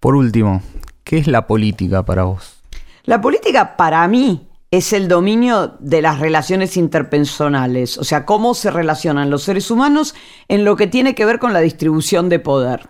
Por 0.00 0.16
último, 0.16 0.62
¿qué 1.04 1.18
es 1.18 1.26
la 1.26 1.46
política 1.46 2.04
para 2.04 2.24
vos? 2.24 2.62
La 3.04 3.20
política 3.20 3.76
para 3.76 4.06
mí 4.08 4.48
es 4.72 4.94
el 4.94 5.06
dominio 5.06 5.76
de 5.80 6.00
las 6.00 6.18
relaciones 6.18 6.78
interpersonales, 6.78 7.98
o 7.98 8.04
sea, 8.04 8.24
cómo 8.24 8.54
se 8.54 8.70
relacionan 8.70 9.28
los 9.28 9.42
seres 9.42 9.70
humanos 9.70 10.14
en 10.48 10.64
lo 10.64 10.76
que 10.76 10.86
tiene 10.86 11.14
que 11.14 11.26
ver 11.26 11.38
con 11.38 11.52
la 11.52 11.60
distribución 11.60 12.30
de 12.30 12.38
poder. 12.38 12.88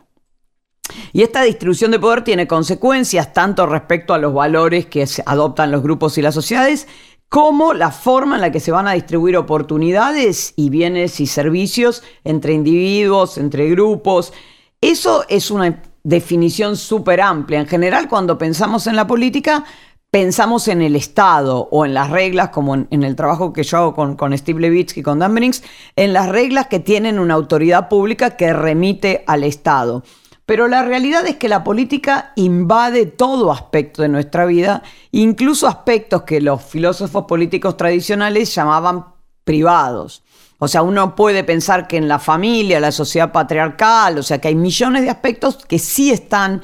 Y 1.13 1.23
esta 1.23 1.43
distribución 1.43 1.91
de 1.91 1.99
poder 1.99 2.23
tiene 2.23 2.47
consecuencias 2.47 3.33
tanto 3.33 3.67
respecto 3.67 4.15
a 4.15 4.19
los 4.19 4.33
valores 4.33 4.87
que 4.87 5.05
adoptan 5.27 5.73
los 5.73 5.83
grupos 5.83 6.17
y 6.17 6.23
las 6.23 6.35
sociedades, 6.35 6.87
como 7.29 7.75
la 7.75 7.91
forma 7.91 8.37
en 8.37 8.43
la 8.43 8.53
que 8.53 8.61
se 8.61 8.71
van 8.71 8.87
a 8.87 8.93
distribuir 8.93 9.37
oportunidades 9.37 10.55
y 10.55 10.71
bienes 10.71 11.19
y 11.19 11.27
servicios 11.27 12.05
entre 12.23 12.53
individuos, 12.53 13.39
entre 13.39 13.69
grupos. 13.71 14.33
Eso 14.81 15.25
es 15.29 15.51
una 15.51 15.83
definición 16.05 16.77
súper 16.77 17.21
amplia. 17.21 17.59
En 17.59 17.67
general, 17.67 18.09
cuando 18.09 18.39
pensamos 18.39 18.87
en 18.87 18.95
la 18.95 19.07
política, 19.09 19.65
pensamos 20.13 20.69
en 20.69 20.83
el 20.83 20.95
Estado 20.95 21.69
o 21.71 21.87
en 21.87 21.95
las 21.95 22.11
reglas, 22.11 22.51
como 22.51 22.75
en, 22.75 23.03
el 23.03 23.17
trabajo 23.17 23.55
que 23.55 23.63
yo 23.63 23.79
hago 23.79 23.95
con, 23.95 24.15
con 24.15 24.37
Steve 24.37 24.61
Levitsky 24.61 25.01
y 25.01 25.03
con 25.03 25.19
Dan 25.19 25.35
Brinks, 25.35 25.63
en 25.97 26.13
las 26.13 26.29
reglas 26.29 26.67
que 26.67 26.81
tienen 26.81 27.19
una 27.19 27.33
autoridad 27.33 27.89
pública 27.89 28.37
que 28.37 28.53
remite 28.53 29.25
al 29.27 29.43
Estado. 29.43 30.05
Pero 30.45 30.69
la 30.69 30.83
realidad 30.83 31.27
es 31.27 31.37
que 31.37 31.49
la 31.49 31.65
política 31.65 32.35
invade 32.37 33.07
todo 33.07 33.51
aspecto 33.51 34.03
de 34.03 34.11
nuestra 34.11 34.45
vida, 34.45 34.83
incluso 35.13 35.67
aspectos 35.67 36.25
que 36.25 36.43
los 36.43 36.63
filósofos 36.63 37.25
políticos 37.25 37.79
tradicionales 37.79 38.55
llamaban 38.55 39.07
privados. 39.45 40.25
O 40.59 40.69
sea, 40.69 40.83
uno 40.83 41.17
puede 41.17 41.43
pensar 41.43 41.89
que 41.89 41.97
en 41.97 42.07
la 42.07 42.19
familia, 42.19 42.81
la 42.81 42.93
sociedad 42.93 43.33
patriarcal, 43.33 44.19
o 44.19 44.23
sea, 44.23 44.43
que 44.43 44.49
hay 44.49 44.57
millones 44.57 45.05
de 45.05 45.11
aspectos 45.11 45.65
que 45.67 45.79
sí 45.79 46.11
están 46.11 46.61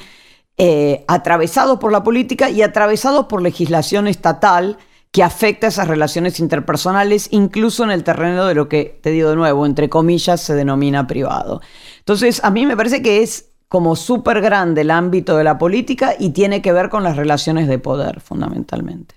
eh, 0.59 1.05
atravesados 1.07 1.79
por 1.79 1.92
la 1.92 2.03
política 2.03 2.51
y 2.51 2.62
atravesados 2.62 3.27
por 3.27 3.40
legislación 3.40 4.09
estatal 4.09 4.77
que 5.12 5.23
afecta 5.23 5.68
esas 5.68 5.88
relaciones 5.88 6.40
interpersonales, 6.40 7.29
incluso 7.31 7.85
en 7.85 7.90
el 7.90 8.05
terreno 8.05 8.44
de 8.47 8.55
lo 8.55 8.68
que, 8.68 8.99
te 9.03 9.11
digo 9.11 9.31
de 9.31 9.37
nuevo, 9.37 9.64
entre 9.64 9.88
comillas, 9.88 10.40
se 10.40 10.55
denomina 10.55 11.07
privado. 11.07 11.62
Entonces, 12.01 12.42
a 12.44 12.51
mí 12.51 12.66
me 12.66 12.77
parece 12.77 13.03
que 13.03 13.23
es 13.23 13.51
como 13.68 13.97
súper 13.97 14.40
grande 14.40 14.81
el 14.81 14.90
ámbito 14.90 15.37
de 15.37 15.44
la 15.44 15.59
política 15.59 16.14
y 16.18 16.31
tiene 16.31 16.61
que 16.61 16.73
ver 16.73 16.88
con 16.88 17.05
las 17.05 17.16
relaciones 17.16 17.68
de 17.68 17.79
poder, 17.79 18.21
fundamentalmente. 18.21 19.14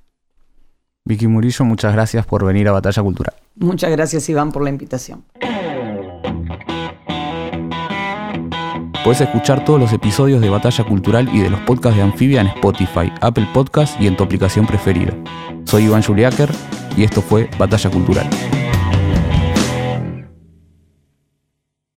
Vicky 1.05 1.27
Murillo, 1.27 1.65
muchas 1.65 1.93
gracias 1.93 2.25
por 2.25 2.45
venir 2.45 2.67
a 2.67 2.73
Batalla 2.73 3.01
Cultural. 3.01 3.33
Muchas 3.55 3.91
gracias, 3.91 4.29
Iván, 4.29 4.51
por 4.51 4.63
la 4.63 4.69
invitación. 4.69 5.23
Puedes 9.03 9.21
escuchar 9.21 9.65
todos 9.65 9.79
los 9.79 9.91
episodios 9.93 10.41
de 10.41 10.49
Batalla 10.51 10.83
Cultural 10.83 11.27
y 11.33 11.39
de 11.39 11.49
los 11.49 11.59
podcasts 11.61 11.97
de 11.97 12.03
Anfibia 12.03 12.41
en 12.41 12.47
Spotify, 12.47 13.11
Apple 13.21 13.47
Podcasts 13.51 13.97
y 13.99 14.05
en 14.05 14.15
tu 14.15 14.23
aplicación 14.23 14.67
preferida. 14.67 15.11
Soy 15.65 15.85
Iván 15.85 16.03
Juliáquer 16.03 16.51
y 16.95 17.03
esto 17.03 17.23
fue 17.23 17.49
Batalla 17.57 17.89
Cultural. 17.89 18.29